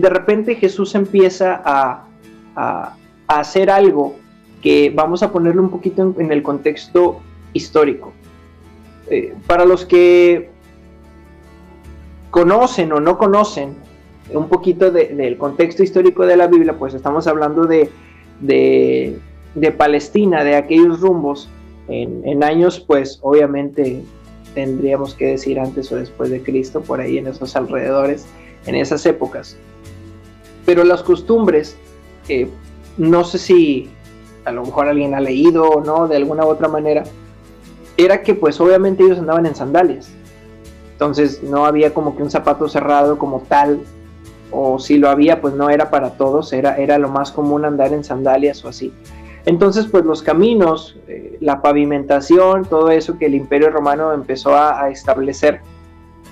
de 0.00 0.08
repente 0.08 0.54
Jesús 0.54 0.94
empieza 0.94 1.60
a, 1.64 2.06
hacer 3.26 3.70
algo 3.70 4.16
que 4.60 4.90
vamos 4.94 5.22
a 5.22 5.30
ponerlo 5.30 5.62
un 5.62 5.70
poquito 5.70 6.14
en, 6.18 6.32
el 6.32 6.42
contexto 6.42 7.20
histórico. 7.52 8.12
Eh, 9.08 9.34
para 9.46 9.64
los 9.64 9.86
que 9.86 10.50
conocen 12.30 12.92
o 12.92 13.00
no 13.00 13.16
conocen 13.16 13.76
un 14.32 14.48
poquito 14.48 14.90
del 14.90 15.36
contexto 15.38 15.82
histórico 15.82 16.26
de 16.26 16.36
la 16.36 16.48
Biblia, 16.48 16.76
pues 16.78 16.94
estamos 16.94 17.26
hablando 17.26 17.66
de, 17.66 17.90
Palestina, 19.76 20.44
de 20.44 20.56
aquellos 20.56 21.00
rumbos, 21.00 21.48
en, 21.88 22.44
años, 22.44 22.78
pues 22.78 23.18
obviamente 23.22 24.02
tendríamos 24.54 25.14
que 25.14 25.26
decir 25.26 25.58
antes 25.58 25.90
o 25.92 25.96
después 25.96 26.30
de 26.30 26.42
Cristo, 26.42 26.80
por 26.80 27.00
ahí 27.00 27.18
en 27.18 27.26
esos 27.26 27.56
alrededores, 27.56 28.26
en 28.66 28.74
esas 28.74 29.06
épocas 29.06 29.56
pero 30.70 30.84
las 30.84 31.02
costumbres, 31.02 31.76
no 32.96 33.24
sé 33.24 33.38
si 33.38 33.90
a 34.44 34.52
lo 34.52 34.64
mejor 34.64 34.86
alguien 34.86 35.16
ha 35.16 35.20
leído 35.20 35.68
o 35.68 35.80
no, 35.80 36.06
de 36.06 36.14
alguna 36.14 36.44
u 36.44 36.48
otra 36.48 36.68
manera, 36.68 37.02
era 37.96 38.22
que 38.22 38.36
pues 38.36 38.60
obviamente 38.60 39.02
ellos 39.02 39.18
andaban 39.18 39.46
en 39.46 39.56
sandalias. 39.56 40.12
Entonces 40.92 41.42
no 41.42 41.66
había 41.66 41.92
como 41.92 42.16
que 42.16 42.22
un 42.22 42.30
zapato 42.30 42.68
cerrado 42.68 43.18
como 43.18 43.40
tal, 43.48 43.80
o 44.52 44.78
si 44.78 44.96
lo 44.96 45.10
había 45.10 45.40
pues 45.40 45.54
no 45.54 45.70
era 45.70 45.90
para 45.90 46.10
todos, 46.10 46.52
era, 46.52 46.76
era 46.76 46.98
lo 46.98 47.08
más 47.08 47.32
común 47.32 47.64
andar 47.64 47.92
en 47.92 48.04
sandalias 48.04 48.64
o 48.64 48.68
así. 48.68 48.92
Entonces 49.46 49.88
pues 49.88 50.04
los 50.04 50.22
caminos, 50.22 50.96
eh, 51.08 51.36
la 51.40 51.62
pavimentación, 51.62 52.64
todo 52.64 52.90
eso 52.90 53.18
que 53.18 53.26
el 53.26 53.34
imperio 53.34 53.70
romano 53.70 54.12
empezó 54.12 54.54
a, 54.54 54.88
establecer 54.88 55.62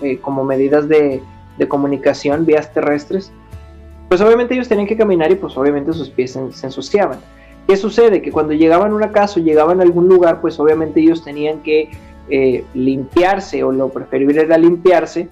eh, 0.00 0.18
como 0.18 0.44
medidas 0.44 0.88
de 0.88 1.22
comunicación, 1.68 2.46
vías 2.46 2.72
terrestres, 2.72 3.32
pues 4.08 4.20
obviamente 4.20 4.54
ellos 4.54 4.68
tenían 4.68 4.86
que 4.86 4.96
caminar 4.96 5.30
y 5.30 5.34
pues 5.34 5.56
obviamente 5.56 5.92
sus 5.92 6.08
pies 6.08 6.32
se, 6.32 6.66
ensuciaban. 6.66 7.18
¿Qué 7.66 7.76
sucede? 7.76 8.22
Que 8.22 8.32
cuando 8.32 8.54
llegaban 8.54 8.92
a 8.92 8.94
una 8.94 9.12
casa 9.12 9.38
o 9.38 9.42
llegaban 9.42 9.80
a 9.80 9.82
algún 9.82 10.08
lugar, 10.08 10.40
pues 10.40 10.58
obviamente 10.58 11.00
ellos 11.00 11.22
tenían 11.22 11.60
que 11.60 11.90
eh, 12.30 12.64
limpiarse 12.72 13.62
o 13.62 13.70
lo 13.72 13.90
preferible 13.90 14.40
era 14.40 14.56
limpiarse, 14.56 15.28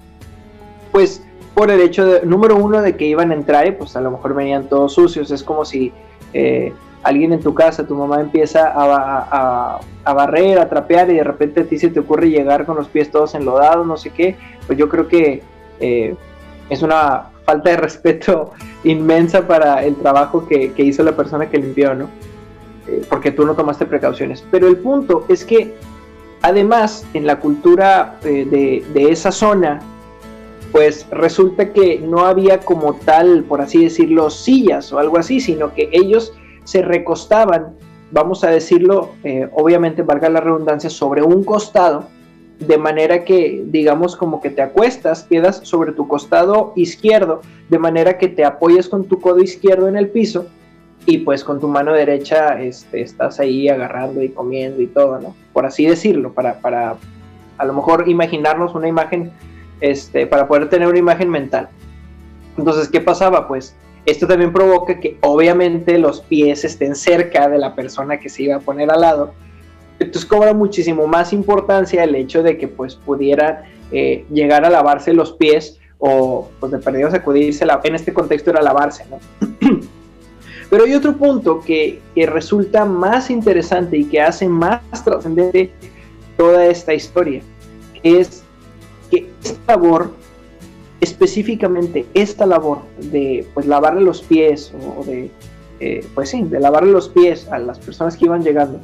pues 0.91 1.23
por 1.55 1.71
el 1.71 1.81
hecho 1.81 2.05
de, 2.05 2.25
número 2.25 2.55
uno, 2.55 2.83
de 2.83 2.95
que 2.95 3.05
iban 3.05 3.31
a 3.31 3.33
entrar 3.33 3.65
y 3.65 3.71
pues 3.71 3.95
a 3.95 4.01
lo 4.01 4.11
mejor 4.11 4.35
venían 4.35 4.69
todos 4.69 4.93
sucios. 4.93 5.31
Es 5.31 5.41
como 5.41 5.65
si 5.65 5.91
eh, 6.33 6.71
alguien 7.01 7.33
en 7.33 7.39
tu 7.39 7.55
casa, 7.55 7.87
tu 7.87 7.95
mamá 7.95 8.21
empieza 8.21 8.71
a, 8.75 9.79
barrer, 10.13 10.59
a 10.59 10.69
trapear 10.69 11.09
y 11.09 11.15
de 11.15 11.23
repente 11.23 11.61
a 11.61 11.63
ti 11.63 11.79
se 11.79 11.89
te 11.89 12.01
ocurre 12.01 12.29
llegar 12.29 12.67
con 12.67 12.75
los 12.75 12.87
pies 12.87 13.09
todos 13.09 13.33
enlodados, 13.33 13.87
no 13.87 13.97
sé 13.97 14.11
qué, 14.11 14.35
pues 14.67 14.77
yo 14.77 14.87
creo 14.87 15.07
que 15.07 15.41
eh, 15.79 16.15
es 16.69 16.81
una 16.83 17.29
falta 17.47 17.69
de 17.69 17.77
respeto 17.77 18.51
inmensa 18.83 19.47
para 19.47 19.85
el 19.85 19.95
trabajo 19.95 20.45
que, 20.45 20.73
hizo 20.77 21.01
la 21.01 21.15
persona 21.15 21.49
que 21.49 21.57
limpió, 21.57 21.95
¿no? 21.95 22.09
Eh, 22.87 23.05
porque 23.09 23.31
tú 23.31 23.45
no 23.45 23.55
tomaste 23.55 23.85
precauciones. 23.85 24.43
Pero 24.51 24.67
el 24.67 24.75
punto 24.75 25.23
es 25.29 25.45
que 25.45 25.73
además 26.41 27.05
en 27.13 27.25
la 27.25 27.39
cultura 27.39 28.19
eh, 28.25 28.83
de, 28.93 29.09
esa 29.09 29.31
zona, 29.31 29.79
pues 30.73 31.07
resulta 31.09 31.71
que 31.71 31.99
no 31.99 32.25
había 32.25 32.59
como 32.59 32.95
tal, 32.95 33.45
por 33.45 33.61
así 33.61 33.85
decirlo, 33.85 34.29
sillas 34.29 34.91
o 34.91 34.99
algo 34.99 35.17
así, 35.17 35.39
sino 35.39 35.73
que 35.73 35.89
ellos 35.93 36.33
se 36.65 36.81
recostaban 36.81 37.77
vamos 38.11 38.45
a 38.45 38.49
decirlo, 38.49 39.11
eh, 39.25 39.49
obviamente 39.53 40.01
valga 40.01 40.29
la 40.29 40.39
redundancia, 40.39 40.89
sobre 40.89 41.21
un 41.23 41.43
costado, 41.43 42.07
de 42.59 42.77
manera 42.77 43.23
que, 43.23 43.63
digamos, 43.65 44.15
como 44.15 44.41
que 44.41 44.49
te 44.49 44.61
acuestas, 44.61 45.23
quedas 45.23 45.61
sobre 45.63 45.91
tu 45.91 46.07
costado 46.07 46.73
izquierdo, 46.75 47.41
de 47.69 47.79
manera 47.79 48.17
que 48.17 48.27
te 48.27 48.43
apoyes 48.43 48.89
con 48.89 49.05
tu 49.05 49.19
codo 49.19 49.39
izquierdo 49.39 49.87
en 49.87 49.97
el 49.97 50.09
piso 50.09 50.47
y 51.05 51.19
pues 51.19 51.43
con 51.43 51.59
tu 51.59 51.67
mano 51.67 51.93
derecha 51.93 52.61
este, 52.61 53.01
estás 53.01 53.39
ahí 53.39 53.69
agarrando 53.69 54.21
y 54.21 54.29
comiendo 54.29 54.81
y 54.81 54.87
todo, 54.87 55.19
¿no? 55.19 55.35
Por 55.53 55.65
así 55.65 55.85
decirlo, 55.85 56.33
para, 56.33 56.59
para 56.59 56.97
a 57.57 57.65
lo 57.65 57.73
mejor 57.73 58.09
imaginarnos 58.09 58.75
una 58.75 58.87
imagen, 58.87 59.31
este, 59.79 60.27
para 60.27 60.47
poder 60.47 60.69
tener 60.69 60.87
una 60.87 60.99
imagen 60.99 61.29
mental. 61.29 61.69
Entonces, 62.57 62.89
¿qué 62.89 62.99
pasaba? 62.99 63.47
Pues 63.47 63.75
esto 64.05 64.27
también 64.27 64.51
provoca 64.51 64.99
que 64.99 65.17
obviamente 65.21 65.97
los 65.97 66.21
pies 66.21 66.65
estén 66.65 66.95
cerca 66.95 67.47
de 67.47 67.57
la 67.57 67.75
persona 67.75 68.19
que 68.19 68.29
se 68.29 68.43
iba 68.43 68.55
a 68.55 68.59
poner 68.59 68.91
al 68.91 69.01
lado. 69.01 69.33
Entonces 69.99 70.25
cobra 70.25 70.53
muchísimo 70.53 71.07
más 71.07 71.33
importancia 71.33 72.03
el 72.03 72.15
hecho 72.15 72.43
de 72.43 72.57
que 72.57 72.67
pues 72.67 72.95
pudiera 72.95 73.65
eh, 73.91 74.25
llegar 74.31 74.65
a 74.65 74.69
lavarse 74.69 75.13
los 75.13 75.33
pies 75.33 75.79
o 75.97 76.49
pues 76.59 76.71
de 76.71 76.77
perdido 76.77 77.09
sacudirse, 77.09 77.65
la, 77.65 77.79
en 77.83 77.95
este 77.95 78.13
contexto 78.13 78.51
era 78.51 78.61
lavarse, 78.61 79.05
¿no? 79.09 79.19
Pero 80.69 80.83
hay 80.83 80.93
otro 80.93 81.15
punto 81.15 81.61
que, 81.61 82.01
que, 82.13 82.25
resulta 82.25 82.85
más 82.85 83.29
interesante 83.29 83.97
y 83.97 84.05
que 84.05 84.21
hace 84.21 84.47
más 84.49 84.81
trascendente 85.03 85.71
toda 86.35 86.65
esta 86.65 86.93
historia, 86.93 87.41
que 88.03 88.19
es 88.19 88.43
que 89.09 89.29
esta 89.41 89.75
labor 89.75 90.11
específicamente 90.99 92.05
esta 92.13 92.45
labor 92.45 92.79
de 92.97 93.47
pues 93.53 93.65
lavarle 93.65 94.01
los 94.01 94.21
pies 94.21 94.73
o 94.97 95.03
de 95.03 95.29
eh, 95.79 96.05
pues 96.15 96.29
sí 96.29 96.41
de 96.43 96.59
lavarle 96.59 96.91
los 96.91 97.09
pies 97.09 97.47
a 97.51 97.59
las 97.59 97.77
personas 97.77 98.17
que 98.17 98.25
iban 98.25 98.43
llegando 98.43 98.79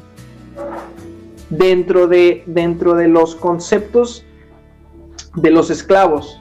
dentro 1.57 2.07
de 2.07 2.43
dentro 2.45 2.95
de 2.95 3.07
los 3.07 3.35
conceptos 3.35 4.25
de 5.35 5.51
los 5.51 5.69
esclavos 5.69 6.39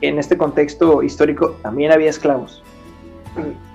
en 0.00 0.18
este 0.18 0.36
contexto 0.36 1.02
histórico 1.02 1.56
también 1.62 1.92
había 1.92 2.10
esclavos 2.10 2.62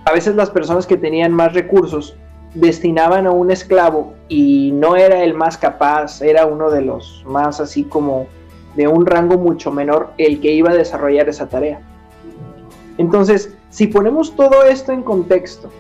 a 0.05 0.11
veces 0.11 0.35
las 0.35 0.49
personas 0.49 0.85
que 0.85 0.97
tenían 0.97 1.33
más 1.33 1.53
recursos 1.53 2.15
destinaban 2.53 3.27
a 3.27 3.31
un 3.31 3.51
esclavo 3.51 4.13
y 4.29 4.71
no 4.73 4.95
era 4.95 5.23
el 5.23 5.33
más 5.33 5.57
capaz 5.57 6.21
era 6.21 6.45
uno 6.45 6.69
de 6.69 6.81
los 6.81 7.23
más 7.27 7.59
así 7.59 7.83
como 7.83 8.27
de 8.77 8.87
un 8.87 9.05
rango 9.05 9.37
mucho 9.37 9.71
menor 9.71 10.11
el 10.17 10.39
que 10.39 10.53
iba 10.53 10.69
a 10.69 10.75
desarrollar 10.75 11.27
esa 11.27 11.49
tarea. 11.49 11.81
Entonces, 12.99 13.53
si 13.69 13.87
ponemos 13.87 14.35
todo 14.35 14.63
esto 14.63 14.91
en 14.91 15.01
contexto 15.01 15.71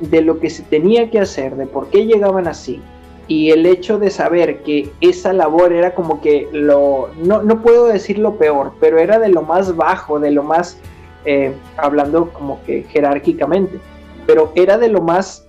de 0.00 0.20
lo 0.20 0.40
que 0.40 0.50
se 0.50 0.64
tenía 0.64 1.10
que 1.10 1.20
hacer, 1.20 1.56
de 1.56 1.66
por 1.66 1.88
qué 1.88 2.06
llegaban 2.06 2.48
así, 2.48 2.82
y 3.30 3.52
el 3.52 3.64
hecho 3.64 4.00
de 4.00 4.10
saber 4.10 4.64
que 4.64 4.90
esa 5.00 5.32
labor 5.32 5.72
era 5.72 5.94
como 5.94 6.20
que 6.20 6.48
lo, 6.50 7.10
no, 7.22 7.44
no 7.44 7.62
puedo 7.62 7.86
decir 7.86 8.18
lo 8.18 8.34
peor, 8.34 8.72
pero 8.80 8.98
era 8.98 9.20
de 9.20 9.28
lo 9.28 9.42
más 9.42 9.76
bajo, 9.76 10.18
de 10.18 10.32
lo 10.32 10.42
más, 10.42 10.78
eh, 11.24 11.54
hablando 11.76 12.30
como 12.30 12.60
que 12.64 12.82
jerárquicamente, 12.82 13.78
pero 14.26 14.50
era 14.56 14.78
de 14.78 14.88
lo 14.88 15.00
más, 15.00 15.46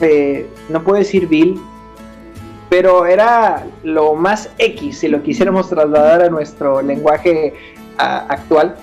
eh, 0.00 0.48
no 0.68 0.82
puedo 0.82 0.98
decir 0.98 1.28
vil, 1.28 1.60
pero 2.68 3.06
era 3.06 3.68
lo 3.84 4.16
más 4.16 4.50
X, 4.58 4.98
si 4.98 5.06
lo 5.06 5.22
quisiéramos 5.22 5.68
trasladar 5.68 6.22
a 6.22 6.28
nuestro 6.28 6.82
lenguaje 6.82 7.54
actual. 7.98 8.74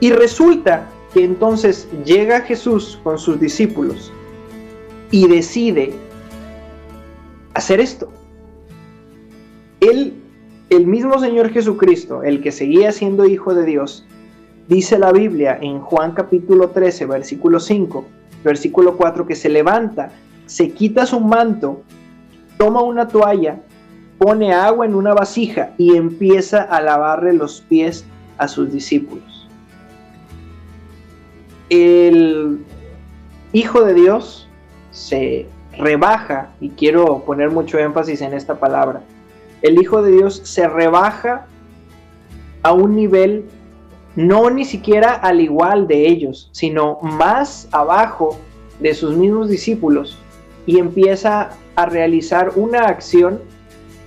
Y 0.00 0.12
resulta 0.12 0.84
que 1.14 1.24
entonces 1.24 1.88
llega 2.04 2.42
Jesús 2.42 3.00
con 3.02 3.16
sus 3.18 3.40
discípulos 3.40 4.12
y 5.10 5.26
decide 5.26 5.94
hacer 7.56 7.80
esto. 7.80 8.10
Él, 9.80 10.14
el 10.68 10.86
mismo 10.86 11.18
Señor 11.18 11.50
Jesucristo, 11.50 12.22
el 12.22 12.42
que 12.42 12.52
seguía 12.52 12.92
siendo 12.92 13.26
hijo 13.26 13.54
de 13.54 13.64
Dios, 13.64 14.06
dice 14.68 14.98
la 14.98 15.10
Biblia 15.10 15.58
en 15.60 15.80
Juan 15.80 16.12
capítulo 16.12 16.70
13, 16.70 17.06
versículo 17.06 17.58
5, 17.58 18.04
versículo 18.44 18.96
4, 18.96 19.26
que 19.26 19.34
se 19.34 19.48
levanta, 19.48 20.10
se 20.44 20.70
quita 20.70 21.06
su 21.06 21.18
manto 21.20 21.82
toma 22.58 22.82
una 22.82 23.08
toalla, 23.08 23.60
pone 24.18 24.52
agua 24.52 24.86
en 24.86 24.94
una 24.94 25.14
vasija 25.14 25.72
y 25.78 25.96
empieza 25.96 26.62
a 26.62 26.80
lavarle 26.82 27.32
los 27.32 27.62
pies 27.62 28.04
a 28.38 28.48
sus 28.48 28.72
discípulos. 28.72 29.48
El 31.70 32.64
Hijo 33.52 33.82
de 33.82 33.94
Dios 33.94 34.46
se 34.90 35.46
rebaja, 35.78 36.50
y 36.60 36.70
quiero 36.70 37.22
poner 37.24 37.50
mucho 37.50 37.78
énfasis 37.78 38.20
en 38.22 38.34
esta 38.34 38.56
palabra, 38.56 39.02
el 39.62 39.80
Hijo 39.80 40.02
de 40.02 40.12
Dios 40.12 40.40
se 40.44 40.68
rebaja 40.68 41.46
a 42.62 42.72
un 42.72 42.96
nivel 42.96 43.46
no 44.16 44.48
ni 44.50 44.64
siquiera 44.64 45.12
al 45.12 45.40
igual 45.40 45.86
de 45.86 46.08
ellos, 46.08 46.48
sino 46.52 46.98
más 47.02 47.68
abajo 47.70 48.38
de 48.80 48.94
sus 48.94 49.14
mismos 49.14 49.48
discípulos 49.48 50.18
y 50.64 50.78
empieza 50.78 51.50
a 51.76 51.86
realizar 51.86 52.52
una 52.56 52.86
acción 52.86 53.40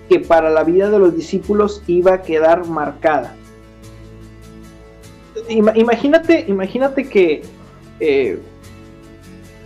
que 0.10 0.19
para 0.19 0.49
la 0.49 0.63
vida 0.63 0.89
de 0.89 0.99
los 0.99 1.15
discípulos 1.15 1.84
iba 1.88 2.15
a 2.15 2.21
quedar 2.23 2.65
marcada. 2.65 3.36
Imagínate, 5.47 6.45
imagínate 6.47 7.08
que, 7.08 7.43
eh, 7.99 8.39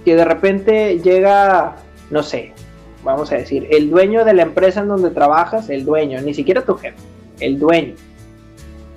que 0.03 0.15
de 0.15 0.25
repente 0.25 0.99
llega, 0.99 1.77
no 2.13 2.23
sé, 2.23 2.53
vamos 3.03 3.31
a 3.31 3.35
decir, 3.35 3.67
el 3.71 3.89
dueño 3.89 4.23
de 4.23 4.33
la 4.33 4.43
empresa 4.43 4.81
en 4.81 4.87
donde 4.87 5.09
trabajas, 5.09 5.69
el 5.69 5.83
dueño, 5.83 6.21
ni 6.21 6.33
siquiera 6.33 6.61
tu 6.63 6.75
jefe, 6.75 6.95
el 7.39 7.59
dueño, 7.59 7.95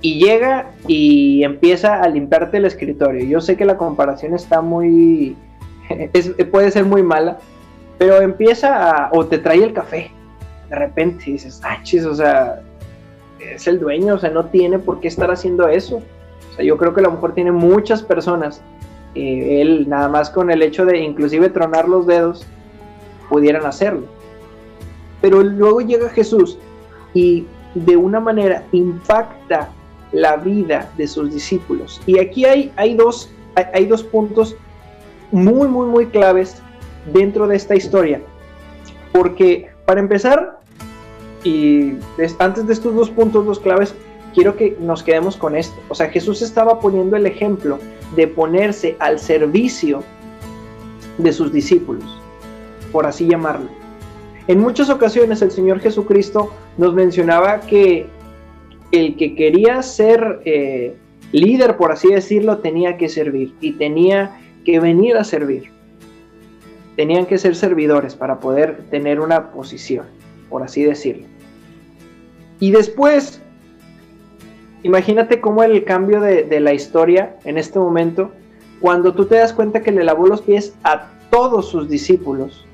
y 0.01 0.23
llega 0.23 0.71
y 0.87 1.43
empieza 1.43 2.01
a 2.01 2.07
limpiarte 2.07 2.57
el 2.57 2.65
escritorio. 2.65 3.25
Yo 3.25 3.41
sé 3.41 3.57
que 3.57 3.65
la 3.65 3.77
comparación 3.77 4.35
está 4.35 4.61
muy, 4.61 5.35
puede 6.51 6.71
ser 6.71 6.85
muy 6.85 7.01
mala, 7.01 7.39
pero 7.97 8.21
empieza 8.21 8.91
a, 8.91 9.09
o 9.11 9.25
te 9.25 9.39
trae 9.39 9.63
el 9.63 9.73
café, 9.73 10.11
de 10.69 10.75
repente 10.75 11.23
y 11.27 11.33
dices, 11.33 11.59
ah, 11.63 11.79
chis, 11.83 12.05
o 12.05 12.13
sea, 12.13 12.61
es 13.39 13.67
el 13.67 13.79
dueño, 13.79 14.15
o 14.15 14.19
sea, 14.19 14.29
no 14.29 14.45
tiene 14.45 14.79
por 14.79 14.99
qué 14.99 15.07
estar 15.07 15.31
haciendo 15.31 15.67
eso. 15.67 16.01
O 16.51 16.55
sea, 16.55 16.63
yo 16.63 16.77
creo 16.77 16.93
que 16.93 16.99
a 16.99 17.03
lo 17.03 17.11
mejor 17.11 17.33
tiene 17.33 17.51
muchas 17.51 18.03
personas, 18.03 18.61
eh, 19.15 19.61
él 19.61 19.89
nada 19.89 20.09
más 20.09 20.29
con 20.29 20.51
el 20.51 20.61
hecho 20.61 20.85
de 20.85 20.99
inclusive 20.99 21.49
tronar 21.49 21.89
los 21.89 22.05
dedos, 22.05 22.45
pudieran 23.29 23.65
hacerlo. 23.65 24.05
Pero 25.21 25.43
luego 25.43 25.81
llega 25.81 26.09
Jesús 26.09 26.57
y 27.13 27.45
de 27.73 27.97
una 27.97 28.19
manera 28.19 28.63
impacta 28.71 29.69
la 30.11 30.37
vida 30.37 30.91
de 30.97 31.07
sus 31.07 31.33
discípulos. 31.33 32.01
Y 32.05 32.19
aquí 32.19 32.45
hay, 32.45 32.71
hay, 32.75 32.95
dos, 32.95 33.29
hay 33.73 33.85
dos 33.85 34.03
puntos 34.03 34.55
muy, 35.31 35.67
muy, 35.67 35.87
muy 35.87 36.05
claves 36.07 36.61
dentro 37.13 37.47
de 37.47 37.55
esta 37.55 37.75
historia. 37.75 38.21
Porque 39.11 39.69
para 39.85 39.99
empezar, 39.99 40.59
y 41.43 41.93
antes 42.39 42.67
de 42.67 42.73
estos 42.73 42.95
dos 42.95 43.09
puntos, 43.09 43.45
dos 43.45 43.59
claves, 43.59 43.93
quiero 44.33 44.55
que 44.55 44.77
nos 44.79 45.03
quedemos 45.03 45.35
con 45.35 45.55
esto. 45.55 45.75
O 45.89 45.95
sea, 45.95 46.09
Jesús 46.09 46.41
estaba 46.41 46.79
poniendo 46.79 47.15
el 47.15 47.25
ejemplo 47.25 47.79
de 48.15 48.27
ponerse 48.27 48.95
al 48.99 49.19
servicio 49.19 50.03
de 51.17 51.33
sus 51.33 51.51
discípulos, 51.51 52.21
por 52.91 53.05
así 53.05 53.27
llamarlo. 53.27 53.69
En 54.47 54.59
muchas 54.59 54.89
ocasiones 54.89 55.41
el 55.41 55.51
Señor 55.51 55.79
Jesucristo 55.79 56.53
nos 56.77 56.93
mencionaba 56.93 57.61
que 57.61 58.07
el 58.91 59.17
que 59.17 59.35
quería 59.35 59.81
ser 59.83 60.41
eh, 60.45 60.95
líder, 61.31 61.77
por 61.77 61.91
así 61.91 62.09
decirlo, 62.09 62.59
tenía 62.59 62.97
que 62.97 63.09
servir 63.09 63.53
y 63.59 63.73
tenía 63.73 64.39
que 64.63 64.79
venir 64.79 65.17
a 65.17 65.23
servir 65.23 65.77
tenían 66.97 67.27
que 67.27 67.37
ser 67.37 67.55
servidores 67.55 68.15
para 68.15 68.39
poder 68.39 68.83
tener 68.89 69.21
una 69.21 69.51
posición, 69.51 70.07
por 70.49 70.63
así 70.63 70.83
decirlo. 70.83 71.27
Y 72.59 72.71
después, 72.71 73.39
imagínate 74.81 75.39
cómo 75.39 75.61
el 75.61 75.85
cambio 75.85 76.19
de, 76.19 76.59
la 76.59 76.73
historia 76.73 77.37
en 77.45 77.59
este 77.59 77.77
momento, 77.77 78.31
cuando 78.81 79.13
tú 79.13 79.25
te 79.25 79.35
das 79.35 79.53
cuenta 79.53 79.83
que 79.83 79.91
le 79.91 80.03
lavó 80.03 80.25
los 80.25 80.41
pies 80.41 80.73
a 80.83 81.11
todos 81.29 81.69
sus 81.69 81.87
discípulos, 81.87 82.65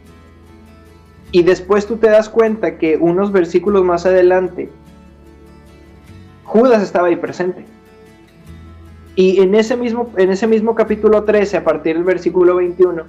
y 1.34 1.42
después 1.42 1.88
tú 1.88 1.98
te 1.98 2.08
das 2.10 2.30
cuenta 2.30 2.78
que 2.78 2.96
unos 2.96 3.32
versículos 3.32 3.84
más 3.84 4.06
adelante, 4.06 4.70
Judas 6.44 6.84
estaba 6.84 7.08
ahí 7.08 7.16
presente. 7.16 7.66
Y 9.16 9.42
en 9.42 9.56
ese 9.56 9.76
mismo, 9.76 10.12
en 10.16 10.30
ese 10.30 10.46
mismo 10.46 10.76
capítulo 10.76 11.24
13, 11.24 11.58
a 11.58 11.64
partir 11.64 11.96
del 11.96 12.04
versículo 12.04 12.58
21, 12.58 13.04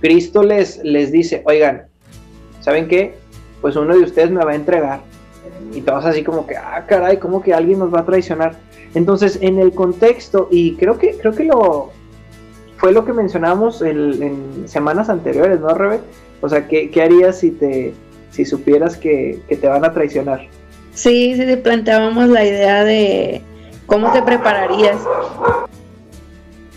Cristo 0.00 0.42
les, 0.42 0.82
les 0.82 1.12
dice, 1.12 1.44
oigan, 1.46 1.84
¿saben 2.58 2.88
qué? 2.88 3.14
Pues 3.60 3.76
uno 3.76 3.96
de 3.96 4.02
ustedes 4.02 4.32
me 4.32 4.44
va 4.44 4.50
a 4.50 4.56
entregar. 4.56 5.00
Y 5.72 5.80
todos 5.80 6.04
así 6.04 6.24
como 6.24 6.48
que, 6.48 6.56
ah, 6.56 6.84
caray, 6.88 7.18
como 7.18 7.42
que 7.42 7.54
alguien 7.54 7.78
nos 7.78 7.94
va 7.94 8.00
a 8.00 8.04
traicionar. 8.04 8.56
Entonces, 8.94 9.38
en 9.40 9.60
el 9.60 9.72
contexto, 9.72 10.48
y 10.50 10.74
creo 10.74 10.98
que, 10.98 11.16
creo 11.16 11.32
que 11.32 11.44
lo, 11.44 11.92
fue 12.76 12.92
lo 12.92 13.04
que 13.04 13.12
mencionamos 13.12 13.82
en 13.82 14.64
semanas 14.66 15.08
anteriores, 15.08 15.60
¿no, 15.60 15.68
Rebe? 15.74 16.00
O 16.40 16.48
sea, 16.48 16.66
¿qué, 16.68 16.90
harías 17.02 17.40
si 17.40 17.50
te 17.50 17.94
si 18.30 18.44
supieras 18.44 18.96
que, 18.96 19.40
te 19.48 19.68
van 19.68 19.84
a 19.84 19.92
traicionar? 19.92 20.46
Sí, 20.94 21.34
sí, 21.36 21.56
planteábamos 21.56 22.28
la 22.28 22.44
idea 22.44 22.84
de 22.84 23.42
cómo 23.86 24.12
te 24.12 24.22
prepararías. 24.22 24.98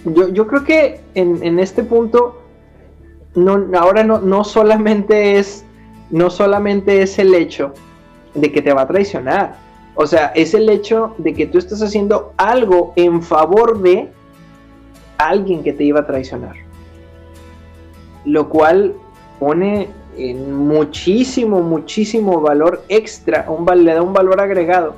Yo, 0.06 0.30
yo 0.30 0.48
creo 0.48 0.64
que 0.64 1.00
en, 1.14 1.44
en 1.44 1.60
este 1.60 1.84
punto, 1.84 2.42
no, 3.36 3.68
ahora 3.78 4.04
no, 4.04 4.20
no 4.20 4.44
solamente 4.44 5.38
es 5.38 5.64
no 6.12 6.30
solamente 6.30 7.02
es 7.02 7.18
el 7.20 7.34
hecho 7.34 7.74
de 8.34 8.52
que 8.52 8.62
te 8.62 8.74
va 8.74 8.82
a 8.82 8.88
traicionar, 8.88 9.56
o 9.96 10.06
sea, 10.06 10.28
es 10.36 10.54
el 10.54 10.70
hecho 10.70 11.16
de 11.18 11.34
que 11.34 11.48
tú 11.48 11.58
estás 11.58 11.82
haciendo 11.82 12.34
algo 12.38 12.94
en 12.96 13.22
favor 13.22 13.82
de 13.82 14.10
alguien 15.18 15.64
que 15.64 15.74
te 15.74 15.84
iba 15.84 16.02
a 16.02 16.08
traicionar. 16.08 16.56
Lo 18.26 18.50
cual 18.50 18.94
pone 19.42 19.90
muchísimo, 20.36 21.62
muchísimo 21.62 22.42
valor 22.42 22.84
extra, 22.90 23.48
un, 23.50 23.66
le 23.84 23.96
da 23.96 24.04
un 24.04 24.14
valor 24.14 24.40
agregado 24.40 24.94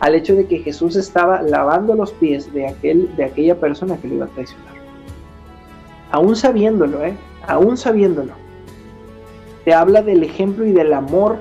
al 0.00 0.16
hecho 0.16 0.34
de 0.34 0.46
que 0.46 0.58
Jesús 0.58 0.96
estaba 0.96 1.42
lavando 1.42 1.94
los 1.94 2.10
pies 2.10 2.52
de, 2.52 2.66
aquel, 2.66 3.14
de 3.14 3.22
aquella 3.22 3.54
persona 3.54 3.96
que 3.96 4.08
lo 4.08 4.14
iba 4.14 4.24
a 4.24 4.28
traicionar. 4.30 4.74
Aún 6.10 6.34
sabiéndolo, 6.34 7.04
¿eh? 7.04 7.14
Aún 7.46 7.76
sabiéndolo. 7.76 8.32
Te 9.64 9.72
habla 9.72 10.02
del 10.02 10.24
ejemplo 10.24 10.66
y 10.66 10.72
del 10.72 10.92
amor 10.92 11.36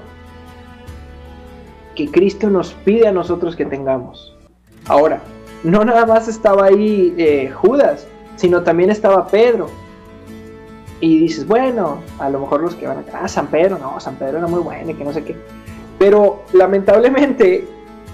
que 1.96 2.12
Cristo 2.12 2.52
nos 2.52 2.74
pide 2.86 3.08
a 3.08 3.12
nosotros 3.12 3.56
que 3.56 3.66
tengamos. 3.66 4.38
Ahora, 4.86 5.24
no 5.63 5.84
nada 5.84 6.06
más 6.06 6.28
estaba 6.28 6.66
ahí 6.66 7.16
eh, 7.18 7.50
Judas, 7.50 8.08
sino 8.36 8.62
también 8.62 8.92
estaba 8.92 9.26
Pedro. 9.26 9.70
Y 11.04 11.20
dices, 11.20 11.46
bueno, 11.46 12.00
a 12.20 12.30
lo 12.30 12.39
mejor 12.39 12.62
los 12.62 12.76
que 12.76 12.88
van 12.88 13.00
a, 13.00 13.04
ah, 13.13 13.28
San 13.28 13.48
Pedro, 13.48 13.78
no, 13.78 14.00
San 14.00 14.16
Pedro 14.16 14.38
era 14.38 14.48
muy 14.48 14.62
bueno 14.62 14.92
y 14.92 14.94
que 14.94 15.04
no 15.04 15.12
sé 15.12 15.24
qué. 15.24 15.36
Pero 16.00 16.44
lamentablemente 16.54 17.66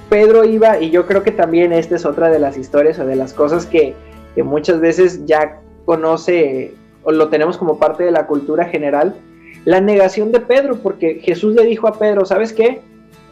Pedro 0.10 0.44
iba, 0.44 0.80
y 0.80 0.90
yo 0.90 1.06
creo 1.06 1.22
que 1.22 1.32
también 1.32 1.72
esta 1.72 1.96
es 1.96 2.06
otra 2.06 2.30
de 2.30 2.40
las 2.40 2.58
historias 2.58 2.98
o 3.00 3.06
de 3.06 3.16
las 3.16 3.34
cosas 3.34 3.66
que, 3.66 3.94
que 4.34 4.44
muchas 4.44 4.80
veces 4.80 5.26
ya 5.26 5.60
conoce 5.86 6.74
o 7.04 7.12
lo 7.12 7.30
tenemos 7.30 7.58
como 7.58 7.78
parte 7.78 8.04
de 8.04 8.12
la 8.12 8.26
cultura 8.26 8.66
general, 8.66 9.16
la 9.66 9.82
negación 9.82 10.32
de 10.32 10.40
Pedro, 10.40 10.78
porque 10.78 11.20
Jesús 11.22 11.54
le 11.54 11.66
dijo 11.66 11.88
a 11.88 12.00
Pedro, 12.00 12.26
¿sabes 12.26 12.54
qué? 12.54 12.82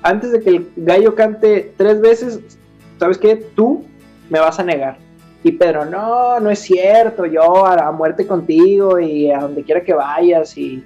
antes 0.03 0.31
de 0.31 0.41
que 0.41 0.49
el 0.49 0.71
gallo 0.75 1.15
cante 1.15 1.73
tres 1.75 2.01
veces, 2.01 2.39
¿sabes 2.99 3.17
qué? 3.17 3.35
Tú 3.35 3.85
me 4.29 4.39
vas 4.39 4.59
a 4.59 4.63
negar. 4.63 4.97
Y 5.43 5.51
Pedro, 5.51 5.85
no, 5.85 6.39
no 6.39 6.49
es 6.49 6.59
cierto, 6.59 7.25
yo 7.25 7.65
a, 7.65 7.91
muerte 7.91 8.25
contigo 8.25 8.99
y 8.99 9.31
a 9.31 9.39
donde 9.39 9.63
quiera 9.63 9.83
que 9.83 9.93
vayas 9.93 10.57
y, 10.57 10.83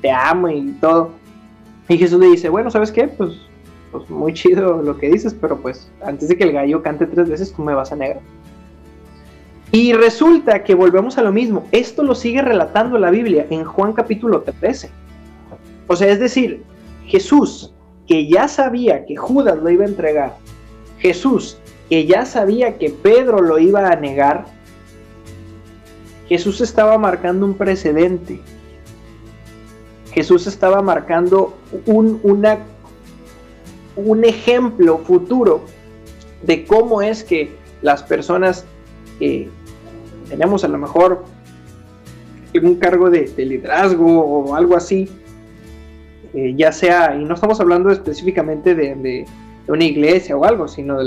te 0.00 0.10
amo 0.10 0.48
y 0.48 0.72
todo. 0.80 1.10
Y 1.88 1.96
Jesús 1.96 2.20
le 2.20 2.26
dice, 2.26 2.48
bueno, 2.48 2.70
¿sabes 2.70 2.90
qué? 2.90 3.08
Pues, 3.08 3.30
pues 3.90 4.08
muy 4.10 4.32
chido 4.32 4.82
lo 4.82 4.98
que 4.98 5.10
dices, 5.10 5.34
pero 5.38 5.58
pues 5.58 5.90
antes 6.04 6.28
de 6.28 6.36
que 6.36 6.44
el 6.44 6.52
gallo 6.52 6.82
cante 6.82 7.06
tres 7.06 7.28
veces, 7.28 7.52
tú 7.52 7.62
me 7.62 7.74
vas 7.74 7.92
a 7.92 7.96
negar. 7.96 8.20
Y 9.70 9.92
resulta 9.92 10.64
que 10.64 10.74
volvemos 10.74 11.16
a 11.16 11.22
lo 11.22 11.32
mismo. 11.32 11.66
Esto 11.72 12.02
lo 12.02 12.14
sigue 12.14 12.42
relatando 12.42 12.98
la 12.98 13.10
Biblia 13.10 13.46
en 13.48 13.64
Juan 13.64 13.92
capítulo 13.92 14.42
13. 14.42 14.90
O 15.86 15.96
sea, 15.96 16.10
es 16.10 16.20
decir, 16.20 16.62
Jesús 17.06 17.72
que 18.06 18.28
ya 18.28 18.48
sabía 18.48 19.04
que 19.06 19.16
Judas 19.16 19.58
lo 19.58 19.70
iba 19.70 19.84
a 19.84 19.88
entregar, 19.88 20.36
Jesús, 20.98 21.58
que 21.92 22.06
ya 22.06 22.24
sabía 22.24 22.78
que 22.78 22.88
Pedro 22.88 23.42
lo 23.42 23.58
iba 23.58 23.90
a 23.90 23.96
negar, 23.96 24.46
Jesús 26.26 26.62
estaba 26.62 26.96
marcando 26.96 27.44
un 27.44 27.52
precedente. 27.52 28.40
Jesús 30.14 30.46
estaba 30.46 30.80
marcando 30.80 31.54
un, 31.84 32.18
un 33.94 34.24
ejemplo 34.24 35.00
futuro 35.00 35.66
de 36.42 36.64
cómo 36.64 37.02
es 37.02 37.24
que 37.24 37.52
las 37.82 38.02
personas 38.02 38.64
que 39.18 39.50
tenemos 40.30 40.64
a 40.64 40.68
lo 40.68 40.78
mejor 40.78 41.26
un 42.54 42.76
cargo 42.76 43.10
de, 43.10 43.24
de 43.36 43.44
liderazgo 43.44 44.18
o 44.18 44.54
algo 44.54 44.78
así, 44.78 45.10
eh, 46.32 46.54
ya 46.56 46.72
sea, 46.72 47.14
y 47.14 47.22
no 47.22 47.34
estamos 47.34 47.60
hablando 47.60 47.90
específicamente 47.90 48.74
de, 48.74 49.26
una 49.68 49.84
iglesia 49.84 50.36
o 50.36 50.44
algo, 50.44 50.68
sino 50.68 50.98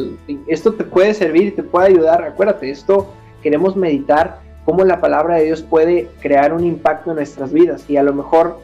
esto 0.47 0.73
te 0.73 0.83
puede 0.83 1.13
servir 1.13 1.55
te 1.55 1.63
puede 1.63 1.87
ayudar. 1.87 2.23
Acuérdate, 2.23 2.69
esto 2.69 3.07
queremos 3.41 3.75
meditar 3.75 4.39
cómo 4.65 4.83
la 4.83 4.99
palabra 4.99 5.35
de 5.35 5.45
Dios 5.45 5.61
puede 5.61 6.09
crear 6.21 6.53
un 6.53 6.63
impacto 6.65 7.11
en 7.11 7.17
nuestras 7.17 7.51
vidas. 7.51 7.87
Y 7.89 7.97
a 7.97 8.03
lo 8.03 8.13
mejor 8.13 8.59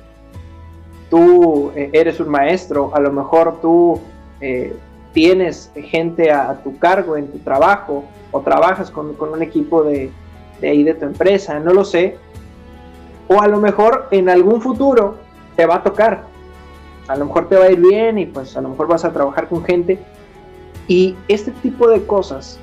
tú 1.09 1.71
eh, 1.75 1.89
eres 1.93 2.19
un 2.19 2.29
maestro, 2.29 2.91
a 2.95 2.99
lo 2.99 3.11
mejor 3.11 3.59
tú 3.61 3.99
eh, 4.39 4.75
tienes 5.13 5.71
gente 5.75 6.31
a, 6.31 6.61
tu 6.63 6.79
cargo 6.79 7.17
en 7.17 7.27
tu 7.27 7.39
trabajo 7.39 8.05
o 8.31 8.39
trabajas 8.41 8.89
con, 8.89 9.15
un 9.19 9.41
equipo 9.43 9.83
de, 9.83 10.09
de 10.61 10.69
ahí 10.69 10.83
de 10.83 10.93
tu 10.93 11.05
empresa, 11.05 11.59
no 11.59 11.73
lo 11.73 11.83
sé. 11.83 12.17
O 13.27 13.41
a 13.41 13.47
lo 13.47 13.59
mejor 13.59 14.07
en 14.11 14.29
algún 14.29 14.61
futuro 14.61 15.15
te 15.55 15.65
va 15.65 15.75
a 15.75 15.83
tocar 15.83 16.30
a 17.07 17.15
lo 17.15 17.25
mejor 17.25 17.47
te 17.49 17.55
va 17.55 17.65
a 17.65 17.71
ir 17.71 17.79
bien 17.79 18.17
y 18.17 18.25
pues 18.25 18.55
a 18.55 18.61
lo 18.61 18.69
mejor 18.69 18.87
vas 18.87 19.05
a 19.05 19.11
trabajar 19.11 19.47
con 19.47 19.63
gente. 19.63 19.99
Y 20.87 21.15
este 21.27 21.51
tipo 21.51 21.87
de 21.89 22.05
cosas 22.05 22.59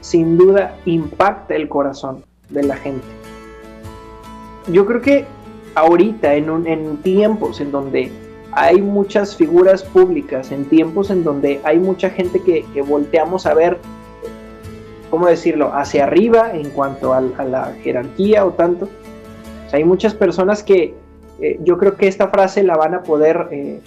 sin 0.00 0.38
duda 0.38 0.76
impacta 0.84 1.54
el 1.54 1.68
corazón 1.68 2.24
de 2.48 2.62
la 2.62 2.76
gente. 2.76 3.06
Yo 4.68 4.86
creo 4.86 5.00
que 5.00 5.26
ahorita, 5.74 6.34
en, 6.34 6.66
en 6.66 6.96
tiempos 6.98 7.60
en 7.60 7.70
donde 7.70 8.10
hay 8.52 8.80
muchas 8.80 9.36
figuras 9.36 9.82
públicas, 9.82 10.50
en 10.50 10.64
tiempos 10.64 11.10
en 11.10 11.22
donde 11.22 11.60
hay 11.64 11.78
mucha 11.78 12.10
gente 12.10 12.42
que, 12.42 12.64
volteamos 12.82 13.46
a 13.46 13.54
ver, 13.54 13.78
¿cómo 15.08 15.26
decirlo?, 15.26 15.72
hacia 15.74 16.04
arriba 16.04 16.52
en 16.52 16.70
cuanto 16.70 17.14
a, 17.14 17.20
la 17.20 17.72
jerarquía 17.82 18.44
o 18.44 18.50
tanto. 18.50 18.88
hay 19.72 19.84
muchas 19.84 20.14
personas 20.14 20.62
que 20.62 20.94
eh, 21.40 21.58
yo 21.62 21.78
creo 21.78 21.96
que 21.96 22.06
esta 22.06 22.28
frase 22.28 22.62
la 22.62 22.76
van 22.76 22.94
a 22.94 23.02
poder 23.02 23.48
eh, 23.50 23.80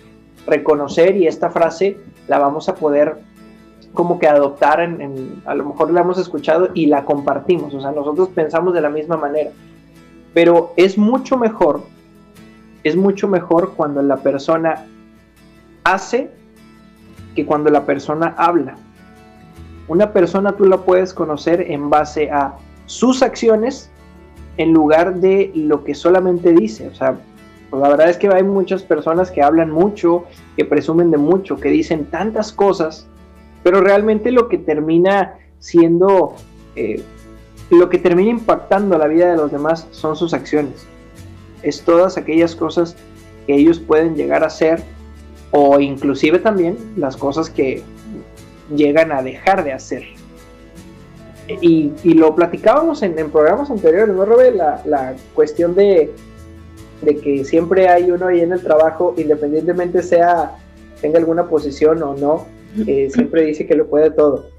reconocer 0.48 1.16
y 1.16 1.28
esta 1.28 1.50
frase 1.50 1.98
la 2.28 2.40
vamos 2.40 2.68
a 2.70 2.76
poder 2.76 3.18
como 3.94 4.18
que 4.18 4.28
adoptar, 4.28 4.80
en, 4.82 5.42
a 5.46 5.54
lo 5.54 5.66
mejor 5.66 5.92
la 5.92 6.02
hemos 6.02 6.18
escuchado 6.18 6.70
y 6.74 6.88
la 6.88 7.06
compartimos, 7.06 7.74
o 7.76 7.82
sea, 7.82 7.92
nosotros 7.92 8.30
pensamos 8.30 8.74
de 8.74 8.82
la 8.82 8.90
misma 8.90 9.18
manera, 9.18 9.52
pero 10.34 10.74
es 10.78 10.98
mucho 10.98 11.38
mejor, 11.38 11.82
es 12.84 12.96
mucho 12.96 13.28
mejor 13.28 13.74
cuando 13.76 14.02
la 14.02 14.18
persona 14.18 14.88
hace 15.84 16.32
que 17.36 17.46
cuando 17.46 17.70
la 17.70 17.86
persona 17.86 18.34
habla. 18.38 18.76
Una 19.88 20.12
persona 20.12 20.54
tú 20.54 20.66
la 20.66 20.78
puedes 20.78 21.14
conocer 21.14 21.62
en 21.70 21.90
base 21.90 22.32
a 22.32 22.56
sus 22.86 23.22
acciones 23.22 23.92
en 24.58 24.72
lugar 24.72 25.16
de 25.16 25.52
lo 25.54 25.84
que 25.84 25.94
solamente 25.94 26.54
dice, 26.54 26.88
o 26.88 26.96
sea, 26.96 27.16
pues 27.74 27.82
la 27.82 27.90
verdad 27.90 28.08
es 28.08 28.18
que 28.18 28.28
hay 28.28 28.44
muchas 28.44 28.84
personas 28.84 29.32
que 29.32 29.42
hablan 29.42 29.72
mucho, 29.72 30.26
que 30.56 30.64
presumen 30.64 31.10
de 31.10 31.18
mucho, 31.18 31.58
que 31.58 31.70
dicen 31.70 32.06
tantas 32.06 32.54
cosas, 32.54 33.08
pero 33.64 33.82
realmente 33.82 34.32
lo 34.32 34.48
que 34.48 34.60
termina 34.60 35.40
siendo, 35.58 36.36
eh, 36.76 37.02
lo 37.72 37.90
que 37.90 37.98
termina 37.98 38.30
impactando 38.30 38.96
la 39.00 39.08
vida 39.08 39.32
de 39.32 39.38
los 39.38 39.52
demás 39.52 39.88
son 39.90 40.16
sus 40.16 40.36
acciones. 40.36 40.86
Es 41.64 41.82
todas 41.82 42.16
aquellas 42.16 42.56
cosas 42.56 42.96
que 43.48 43.56
ellos 43.56 43.80
pueden 43.80 44.14
llegar 44.14 44.44
a 44.44 44.48
hacer 44.48 44.84
o 45.50 45.80
inclusive 45.80 46.38
también 46.38 46.78
las 46.96 47.18
cosas 47.18 47.50
que 47.50 47.82
llegan 48.76 49.12
a 49.12 49.24
dejar 49.24 49.64
de 49.64 49.74
hacer. 49.74 50.04
Y, 51.48 51.92
lo 52.04 52.36
platicábamos 52.36 53.02
en, 53.02 53.16
programas 53.32 53.72
anteriores, 53.72 54.14
¿no, 54.14 54.26
Robert? 54.26 54.56
la 54.86 55.16
cuestión 55.34 55.74
de 55.74 56.14
de 57.04 57.18
que 57.18 57.46
siempre 57.46 57.88
hay 57.88 58.12
uno 58.12 58.28
ahí 58.28 58.42
en 58.42 58.54
el 58.54 58.62
trabajo, 58.62 59.14
independientemente 59.18 60.02
sea, 60.02 60.52
tenga 61.02 61.20
alguna 61.20 61.48
posición 61.48 62.02
o 62.04 62.16
no, 62.16 62.48
eh, 62.88 63.10
siempre 63.14 63.44
dice 63.44 63.66
que 63.66 63.76
lo 63.76 63.88
puede 63.88 64.12
todo. 64.12 64.50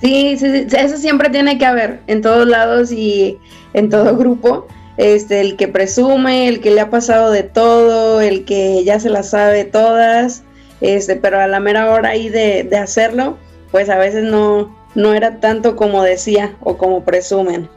Sí, 0.00 0.36
sí, 0.36 0.66
eso 0.76 0.96
siempre 0.98 1.30
tiene 1.30 1.58
que 1.58 1.64
haber 1.64 2.00
en 2.06 2.20
todos 2.20 2.46
lados 2.46 2.92
y 2.92 3.38
en 3.74 3.88
todo 3.88 4.16
grupo. 4.18 4.66
Este, 4.96 5.42
el 5.42 5.56
que 5.56 5.68
presume, 5.68 6.48
el 6.48 6.60
que 6.60 6.70
le 6.70 6.80
ha 6.80 6.88
pasado 6.88 7.30
de 7.30 7.42
todo, 7.42 8.22
el 8.22 8.46
que 8.46 8.82
ya 8.82 8.98
se 8.98 9.10
las 9.10 9.30
sabe 9.30 9.64
todas, 9.64 10.42
este, 10.80 11.16
pero 11.16 11.38
a 11.38 11.46
la 11.46 11.60
mera 11.60 11.90
hora 11.90 12.10
ahí 12.10 12.30
de, 12.30 12.64
de 12.64 12.78
hacerlo, 12.78 13.36
pues 13.70 13.90
a 13.90 13.98
veces 13.98 14.24
no, 14.24 14.74
no 14.94 15.12
era 15.12 15.38
tanto 15.38 15.76
como 15.76 16.02
decía 16.02 16.56
o 16.60 16.78
como 16.78 17.04
presumen. 17.04 17.68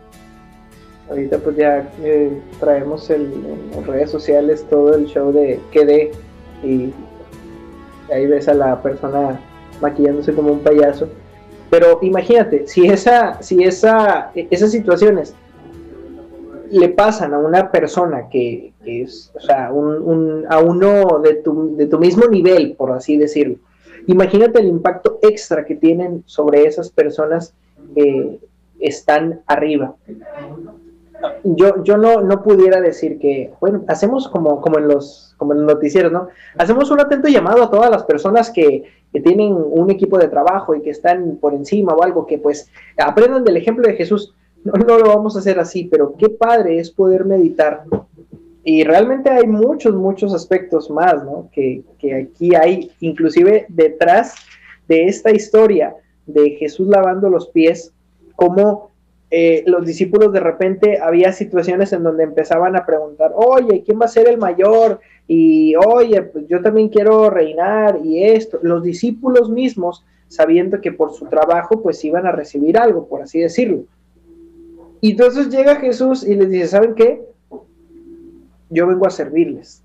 Ahorita 1.10 1.39
pues 1.39 1.56
ya 1.58 1.91
eh, 2.04 2.39
traemos 2.60 3.10
en 3.10 3.32
redes 3.86 4.12
sociales 4.12 4.65
todo 4.69 4.93
el 4.93 5.08
show 5.08 5.32
de 5.32 5.60
QD 5.74 6.15
y 6.67 6.93
ahí 8.13 8.28
ves 8.28 8.48
a 8.48 8.54
la 8.54 8.82
persona 8.82 9.39
maquillándose 9.82 10.34
como 10.34 10.52
un 10.52 10.60
payaso. 10.60 11.10
Pero 11.69 12.00
imagínate, 12.02 12.67
si 12.67 12.88
esa, 12.88 13.41
si 13.41 13.63
esa, 13.63 14.32
esas 14.36 14.72
situaciones 14.72 15.36
le 16.72 16.89
pasan 16.89 17.34
a 17.34 17.39
una 17.39 17.72
persona 17.72 18.30
que, 18.30 18.74
es, 18.86 19.32
o 19.36 19.39
sea, 19.39 19.72
un, 19.72 20.45
a 20.50 20.60
uno 20.60 21.19
de 21.19 21.36
tu, 21.36 21.76
de 21.76 21.88
tu 21.88 22.00
mismo 22.00 22.28
nivel, 22.28 22.76
por 22.76 22.91
así 22.91 23.17
decirlo, 23.17 23.56
imagínate 24.08 24.60
el 24.60 24.67
impacto 24.67 25.19
extra 25.22 25.65
que 25.65 25.76
tienen 25.76 26.24
sobre 26.26 26.65
esas 26.65 26.89
personas 26.89 27.54
que 27.95 28.39
están 28.80 29.41
arriba. 29.48 29.95
Yo, 31.43 31.84
yo 31.84 31.97
no, 31.97 32.21
no 32.21 32.43
pudiera 32.43 32.82
decir 32.82 33.19
que, 33.19 33.51
bueno, 33.60 33.84
hacemos 33.88 34.27
como, 34.27 34.62
como, 34.62 34.77
en 34.77 34.88
los, 34.88 35.34
como 35.38 35.53
en 35.53 35.65
los 35.65 35.73
noticieros, 35.73 36.12
¿no? 36.12 36.27
Hacemos 36.58 36.91
un 36.91 36.99
atento 36.99 37.27
llamado 37.27 37.63
a 37.63 37.69
todas 37.69 37.89
las 37.89 38.03
personas 38.03 38.49
que, 38.49 38.84
que 39.12 39.21
tienen 39.21 39.53
un 39.53 39.89
equipo 39.89 40.17
de 40.17 40.27
trabajo 40.27 40.75
y 40.75 40.82
que 40.82 40.89
están 40.89 41.38
por 41.38 41.53
encima 41.53 41.93
o 41.93 42.03
algo, 42.03 42.25
que 42.25 42.38
pues 42.38 42.69
aprendan 42.97 43.43
del 43.43 43.58
ejemplo 43.58 43.88
de 43.88 43.95
Jesús 43.95 44.34
no, 44.63 44.73
no 44.73 44.97
lo 44.97 45.08
vamos 45.08 45.36
a 45.36 45.39
hacer 45.39 45.60
así, 45.60 45.86
pero 45.86 46.15
qué 46.17 46.29
padre 46.29 46.79
es 46.79 46.91
poder 46.91 47.25
meditar. 47.25 47.84
Y 48.63 48.84
realmente 48.84 49.29
hay 49.29 49.47
muchos, 49.47 49.95
muchos 49.95 50.34
aspectos 50.34 50.89
más, 50.89 51.23
¿no? 51.23 51.49
Que, 51.51 51.84
aquí 52.25 52.53
hay, 52.55 52.91
inclusive 52.99 53.65
detrás 53.69 54.36
de 54.88 55.05
esta 55.05 55.32
historia 55.32 55.95
de 56.25 56.51
Jesús 56.51 56.88
lavando 56.88 57.29
los 57.29 57.47
pies, 57.49 57.93
como 58.36 58.88
eh, 59.31 59.63
los 59.67 59.85
discípulos 59.85 60.33
de 60.33 60.39
repente 60.39 60.99
había 60.99 61.31
situaciones 61.31 61.93
en 61.93 62.01
donde 62.03 62.23
empezaban 62.23 62.75
a 62.75 62.85
preguntar, 62.85 63.31
oye, 63.35 63.83
¿quién 63.85 63.99
va 63.99 64.05
a 64.05 64.09
ser 64.09 64.27
el 64.27 64.39
mayor? 64.39 64.99
Y 65.27 65.75
oye, 65.75 66.23
pues 66.23 66.47
yo 66.47 66.61
también 66.61 66.89
quiero 66.89 67.29
reinar 67.29 67.99
y 68.03 68.23
esto. 68.23 68.59
Los 68.63 68.83
discípulos 68.83 69.51
mismos, 69.51 70.03
sabiendo 70.27 70.81
que 70.81 70.91
por 70.91 71.13
su 71.13 71.27
trabajo, 71.27 71.83
pues 71.83 72.03
iban 72.03 72.25
a 72.25 72.31
recibir 72.31 72.77
algo, 72.77 73.07
por 73.07 73.21
así 73.21 73.39
decirlo. 73.39 73.83
Y 75.01 75.11
entonces 75.11 75.49
llega 75.49 75.75
Jesús 75.75 76.25
y 76.27 76.33
les 76.33 76.49
dice, 76.49 76.67
¿saben 76.67 76.95
qué? 76.95 77.21
Yo 78.71 78.87
vengo 78.87 79.05
a 79.05 79.11
servirles. 79.11 79.83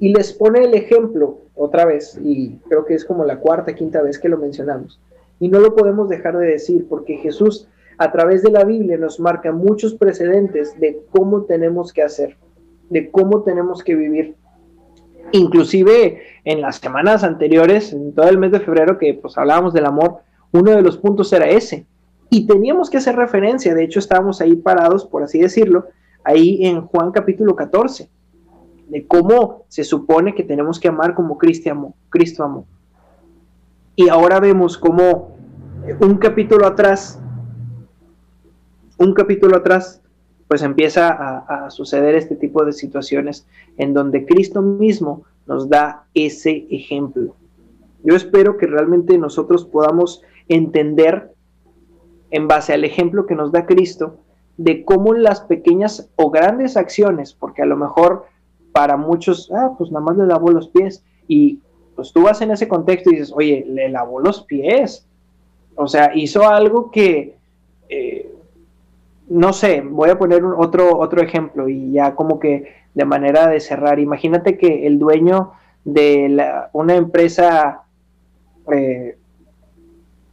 Y 0.00 0.14
les 0.14 0.32
pone 0.32 0.64
el 0.64 0.74
ejemplo 0.74 1.40
otra 1.54 1.84
vez, 1.84 2.18
y 2.22 2.56
creo 2.68 2.84
que 2.84 2.94
es 2.94 3.04
como 3.04 3.24
la 3.24 3.40
cuarta, 3.40 3.74
quinta 3.74 4.00
vez 4.00 4.18
que 4.18 4.28
lo 4.28 4.38
mencionamos. 4.38 5.00
Y 5.40 5.48
no 5.48 5.58
lo 5.58 5.74
podemos 5.74 6.08
dejar 6.08 6.38
de 6.38 6.46
decir, 6.46 6.86
porque 6.88 7.16
Jesús 7.16 7.68
a 7.98 8.12
través 8.12 8.42
de 8.42 8.50
la 8.50 8.64
Biblia 8.64 8.96
nos 8.96 9.18
marca 9.18 9.52
muchos 9.52 9.94
precedentes 9.94 10.78
de 10.80 11.00
cómo 11.10 11.42
tenemos 11.42 11.92
que 11.92 12.02
hacer, 12.02 12.36
de 12.88 13.10
cómo 13.10 13.42
tenemos 13.42 13.82
que 13.82 13.96
vivir. 13.96 14.36
Inclusive 15.32 16.22
en 16.44 16.60
las 16.60 16.76
semanas 16.76 17.24
anteriores, 17.24 17.92
en 17.92 18.14
todo 18.14 18.28
el 18.28 18.38
mes 18.38 18.52
de 18.52 18.60
febrero 18.60 18.98
que 18.98 19.14
pues 19.14 19.36
hablábamos 19.36 19.74
del 19.74 19.84
amor, 19.86 20.18
uno 20.52 20.70
de 20.70 20.80
los 20.80 20.96
puntos 20.96 21.32
era 21.32 21.48
ese, 21.48 21.86
y 22.30 22.46
teníamos 22.46 22.88
que 22.88 22.98
hacer 22.98 23.16
referencia, 23.16 23.74
de 23.74 23.84
hecho 23.84 23.98
estábamos 23.98 24.40
ahí 24.40 24.54
parados, 24.56 25.04
por 25.04 25.22
así 25.22 25.40
decirlo, 25.40 25.86
ahí 26.24 26.64
en 26.64 26.82
Juan 26.82 27.10
capítulo 27.10 27.56
14, 27.56 28.08
de 28.88 29.06
cómo 29.06 29.64
se 29.68 29.84
supone 29.84 30.34
que 30.34 30.44
tenemos 30.44 30.78
que 30.78 30.88
amar 30.88 31.14
como 31.14 31.36
Cristo 31.36 31.70
amó. 31.70 31.94
Cristo 32.08 32.44
amó. 32.44 32.66
Y 33.96 34.08
ahora 34.08 34.40
vemos 34.40 34.78
cómo 34.78 35.36
un 36.00 36.16
capítulo 36.18 36.66
atrás, 36.66 37.20
un 38.98 39.14
capítulo 39.14 39.56
atrás, 39.56 40.02
pues 40.48 40.62
empieza 40.62 41.08
a, 41.10 41.70
suceder 41.70 42.14
este 42.14 42.34
tipo 42.34 42.64
de 42.64 42.72
situaciones 42.72 43.46
en 43.76 43.94
donde 43.94 44.24
Cristo 44.24 44.62
mismo 44.62 45.24
nos 45.46 45.68
da 45.68 46.04
ese 46.14 46.66
ejemplo. 46.70 47.34
Yo 48.02 48.16
espero 48.16 48.56
que 48.56 48.66
realmente 48.66 49.18
nosotros 49.18 49.64
podamos 49.64 50.22
entender 50.48 51.32
en 52.30 52.48
base 52.48 52.72
al 52.72 52.84
ejemplo 52.84 53.26
que 53.26 53.34
nos 53.34 53.52
da 53.52 53.66
Cristo 53.66 54.18
de 54.56 54.84
cómo 54.84 55.14
las 55.14 55.42
pequeñas 55.42 56.10
o 56.16 56.30
grandes 56.30 56.76
acciones, 56.76 57.34
porque 57.34 57.62
a 57.62 57.66
lo 57.66 57.76
mejor 57.76 58.24
para 58.72 58.96
muchos, 58.96 59.50
ah, 59.54 59.74
pues 59.76 59.90
nada 59.90 60.04
más 60.04 60.16
le 60.16 60.26
lavó 60.26 60.50
los 60.50 60.68
pies 60.68 61.04
y 61.26 61.60
pues 61.94 62.12
tú 62.12 62.22
vas 62.22 62.40
en 62.42 62.50
ese 62.50 62.68
contexto 62.68 63.10
y 63.10 63.14
dices, 63.14 63.32
oye, 63.34 63.64
le 63.68 63.88
lavó 63.88 64.20
los 64.20 64.42
pies. 64.42 65.06
O 65.74 65.88
sea, 65.88 66.12
hizo 66.14 66.48
algo 66.48 66.90
que, 66.90 67.36
eh, 67.88 68.27
no 69.28 69.52
sé, 69.52 69.82
voy 69.82 70.10
a 70.10 70.18
poner 70.18 70.42
otro, 70.44 70.98
otro 70.98 71.22
ejemplo 71.22 71.68
y 71.68 71.92
ya 71.92 72.14
como 72.14 72.38
que 72.38 72.74
de 72.94 73.04
manera 73.04 73.46
de 73.48 73.60
cerrar. 73.60 73.98
Imagínate 73.98 74.56
que 74.56 74.86
el 74.86 74.98
dueño 74.98 75.52
de 75.84 76.36
una 76.72 76.96
empresa 76.96 77.82
eh, 78.72 79.16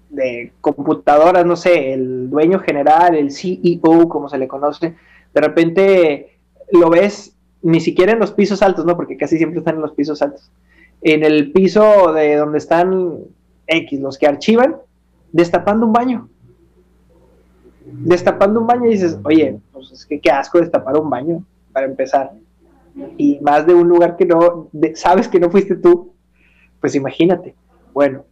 de 0.09 0.53
computadoras, 0.61 1.45
no 1.45 1.55
sé, 1.55 1.93
el 1.93 2.29
dueño 2.29 2.59
general, 2.59 3.15
el 3.15 3.31
CEO, 3.31 4.07
como 4.09 4.29
se 4.29 4.37
le 4.37 4.47
conoce, 4.47 4.95
de 5.33 5.41
repente 5.41 6.37
lo 6.71 6.89
ves 6.89 7.35
ni 7.61 7.79
siquiera 7.79 8.13
en 8.13 8.19
los 8.19 8.31
pisos 8.31 8.61
altos, 8.61 8.85
¿no? 8.85 8.95
Porque 8.95 9.17
casi 9.17 9.37
siempre 9.37 9.59
están 9.59 9.75
en 9.75 9.81
los 9.81 9.93
pisos 9.93 10.21
altos. 10.21 10.51
En 11.01 11.23
el 11.23 11.51
piso 11.51 12.13
de 12.13 12.35
donde 12.35 12.59
están 12.59 13.15
X, 13.67 13.99
los 13.99 14.17
que 14.17 14.27
archivan, 14.27 14.77
destapando 15.31 15.85
un 15.85 15.93
baño. 15.93 16.29
Destapando 17.85 18.59
un 18.59 18.67
baño 18.67 18.89
dices, 18.89 19.17
oye, 19.23 19.59
pues 19.71 19.91
es 19.91 20.05
que 20.05 20.19
qué 20.19 20.31
asco 20.31 20.59
destapar 20.59 20.97
un 20.97 21.09
baño, 21.09 21.43
para 21.71 21.85
empezar. 21.85 22.33
Y 23.17 23.39
más 23.41 23.67
de 23.67 23.73
un 23.73 23.87
lugar 23.87 24.15
que 24.15 24.25
no, 24.25 24.69
sabes 24.95 25.27
que 25.27 25.39
no 25.39 25.49
fuiste 25.49 25.75
tú, 25.75 26.13
pues 26.79 26.95
imagínate. 26.95 27.55
Bueno, 27.93 28.23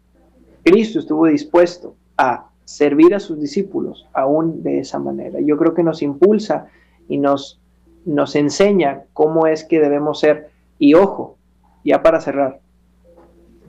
Cristo 0.63 0.99
estuvo 0.99 1.27
dispuesto 1.27 1.95
a 2.17 2.49
servir 2.63 3.13
a 3.13 3.19
sus 3.19 3.39
discípulos 3.39 4.07
aún 4.13 4.63
de 4.63 4.79
esa 4.79 4.99
manera. 4.99 5.39
Yo 5.41 5.57
creo 5.57 5.73
que 5.73 5.83
nos 5.83 6.01
impulsa 6.01 6.67
y 7.09 7.17
nos, 7.17 7.59
nos 8.05 8.35
enseña 8.35 9.03
cómo 9.11 9.47
es 9.47 9.65
que 9.65 9.79
debemos 9.79 10.21
ser. 10.21 10.49
Y 10.79 10.93
ojo, 10.93 11.37
ya 11.83 12.01
para 12.01 12.21
cerrar, 12.21 12.61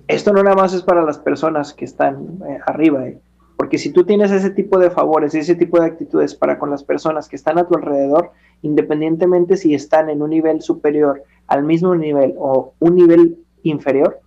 esto 0.06 0.32
no 0.32 0.42
nada 0.42 0.56
más 0.56 0.72
es 0.74 0.82
para 0.82 1.02
las 1.02 1.18
personas 1.18 1.72
que 1.72 1.84
están 1.84 2.38
eh, 2.48 2.58
arriba, 2.66 3.08
eh, 3.08 3.18
porque 3.56 3.78
si 3.78 3.92
tú 3.92 4.04
tienes 4.04 4.32
ese 4.32 4.50
tipo 4.50 4.78
de 4.78 4.90
favores, 4.90 5.34
ese 5.34 5.54
tipo 5.54 5.78
de 5.78 5.86
actitudes 5.86 6.34
para 6.34 6.58
con 6.58 6.70
las 6.70 6.82
personas 6.82 7.28
que 7.28 7.36
están 7.36 7.58
a 7.58 7.66
tu 7.66 7.76
alrededor, 7.76 8.32
independientemente 8.62 9.56
si 9.56 9.74
están 9.74 10.10
en 10.10 10.22
un 10.22 10.30
nivel 10.30 10.60
superior 10.60 11.22
al 11.46 11.62
mismo 11.62 11.94
nivel 11.94 12.34
o 12.38 12.74
un 12.80 12.96
nivel 12.96 13.38
inferior, 13.62 14.20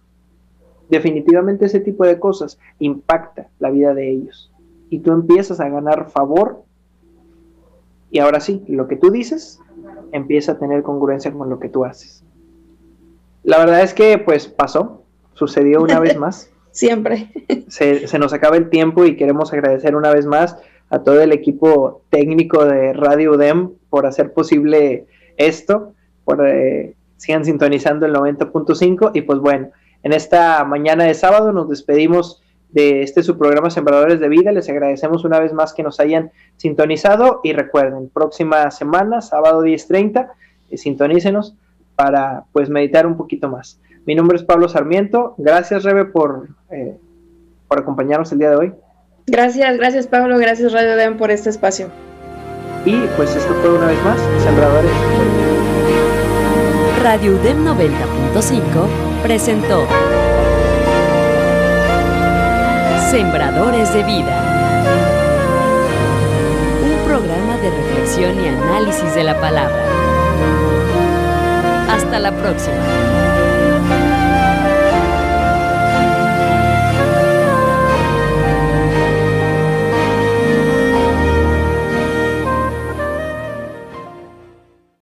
definitivamente 0.90 1.66
ese 1.66 1.80
tipo 1.82 2.06
de 2.06 2.20
cosas 2.20 2.58
impacta 2.80 3.50
la 3.60 3.70
vida 3.70 3.94
de 3.94 4.12
ellos. 4.12 4.52
Y 4.90 5.00
tú 5.00 5.12
empiezas 5.12 5.60
a 5.60 5.68
ganar 5.68 6.10
favor 6.10 6.64
y 8.10 8.20
ahora 8.20 8.40
sí, 8.40 8.64
lo 8.68 8.88
que 8.88 8.96
tú 8.96 9.12
dices 9.12 9.60
empieza 10.14 10.54
a 10.54 10.60
tener 10.60 10.84
congruencia 10.84 11.34
con 11.34 11.50
lo 11.50 11.60
que 11.60 11.68
tú 11.68 11.84
haces. 11.84 12.24
La 13.44 13.60
verdad 13.60 13.82
es 13.82 13.94
que 13.94 14.18
pues 14.18 14.48
pasó, 14.48 15.04
sucedió 15.34 15.82
una 15.82 16.00
vez 16.00 16.18
más. 16.20 16.50
Siempre. 16.78 17.30
Se, 17.70 18.20
nos 18.20 18.34
acaba 18.34 18.56
el 18.56 18.70
tiempo 18.70 19.04
y 19.04 19.16
queremos 19.16 19.52
agradecer 19.52 19.96
una 19.96 20.14
vez 20.14 20.28
más 20.28 20.58
a 20.92 21.00
todo 21.00 21.20
el 21.20 21.32
equipo 21.32 22.04
técnico 22.12 22.66
de 22.66 22.94
Radio 22.94 23.32
UDEM 23.32 23.72
por 23.90 24.06
hacer 24.06 24.32
posible 24.32 25.08
esto, 25.38 25.94
por 26.24 26.48
eh, 26.48 26.94
sigan 27.18 27.46
sintonizando 27.46 28.06
el 28.06 28.14
90.5 28.14 29.10
y 29.16 29.22
pues 29.22 29.40
bueno, 29.40 29.72
en 30.04 30.14
esta 30.14 30.64
mañana 30.66 31.06
de 31.06 31.16
sábado 31.16 31.52
nos 31.52 31.68
despedimos 31.68 32.44
de 32.70 33.02
este 33.02 33.24
su 33.24 33.40
programa 33.40 33.72
Sembradores 33.72 34.20
de 34.20 34.30
Vida. 34.30 34.52
Les 34.52 34.70
agradecemos 34.70 35.26
una 35.26 35.40
vez 35.40 35.54
más 35.54 35.74
que 35.74 35.82
nos 35.82 36.00
hayan 36.00 36.30
sintonizado 36.58 37.42
y 37.44 37.54
recuerden, 37.54 38.08
próxima 38.10 38.70
semana, 38.70 39.22
sábado 39.22 39.64
10.30, 39.64 40.30
eh, 40.70 40.78
sintonícenos 40.78 41.56
para 41.96 42.44
pues 42.52 42.70
meditar 42.70 43.08
un 43.08 43.18
poquito 43.18 43.50
más. 43.50 43.80
Mi 44.08 44.16
nombre 44.16 44.38
es 44.38 44.44
Pablo 44.44 44.70
Sarmiento. 44.70 45.36
Gracias, 45.38 45.84
Rebe, 45.84 46.06
por, 46.06 46.48
eh, 46.72 46.98
por 47.68 47.82
acompañarnos 47.82 48.32
el 48.32 48.40
día 48.40 48.50
de 48.50 48.56
hoy. 48.56 48.74
Gracias, 49.28 49.78
gracias 49.78 50.08
Pablo, 50.08 50.38
gracias 50.38 50.72
Radio 50.72 50.96
DEM 50.96 51.18
por 51.18 51.30
este 51.30 51.50
espacio. 51.50 51.90
Y 52.86 52.96
pues 53.18 53.36
esto 53.36 53.54
fue 53.56 53.78
una 53.78 53.88
vez 53.88 54.02
más, 54.06 54.18
Sembradores. 54.42 54.92
Radio 57.04 57.36
UDEM 57.36 57.66
90.5 57.66 58.62
presentó 59.24 59.86
Sembradores 63.12 63.94
de 63.94 64.04
Vida, 64.04 64.42
un 66.82 67.06
programa 67.06 67.58
de 67.58 67.70
reflexión 67.70 68.42
y 68.42 68.48
análisis 68.48 69.14
de 69.16 69.24
la 69.26 69.38
palabra. 69.42 69.84
Hasta 71.90 72.20
la 72.20 72.32
próxima. 72.32 73.07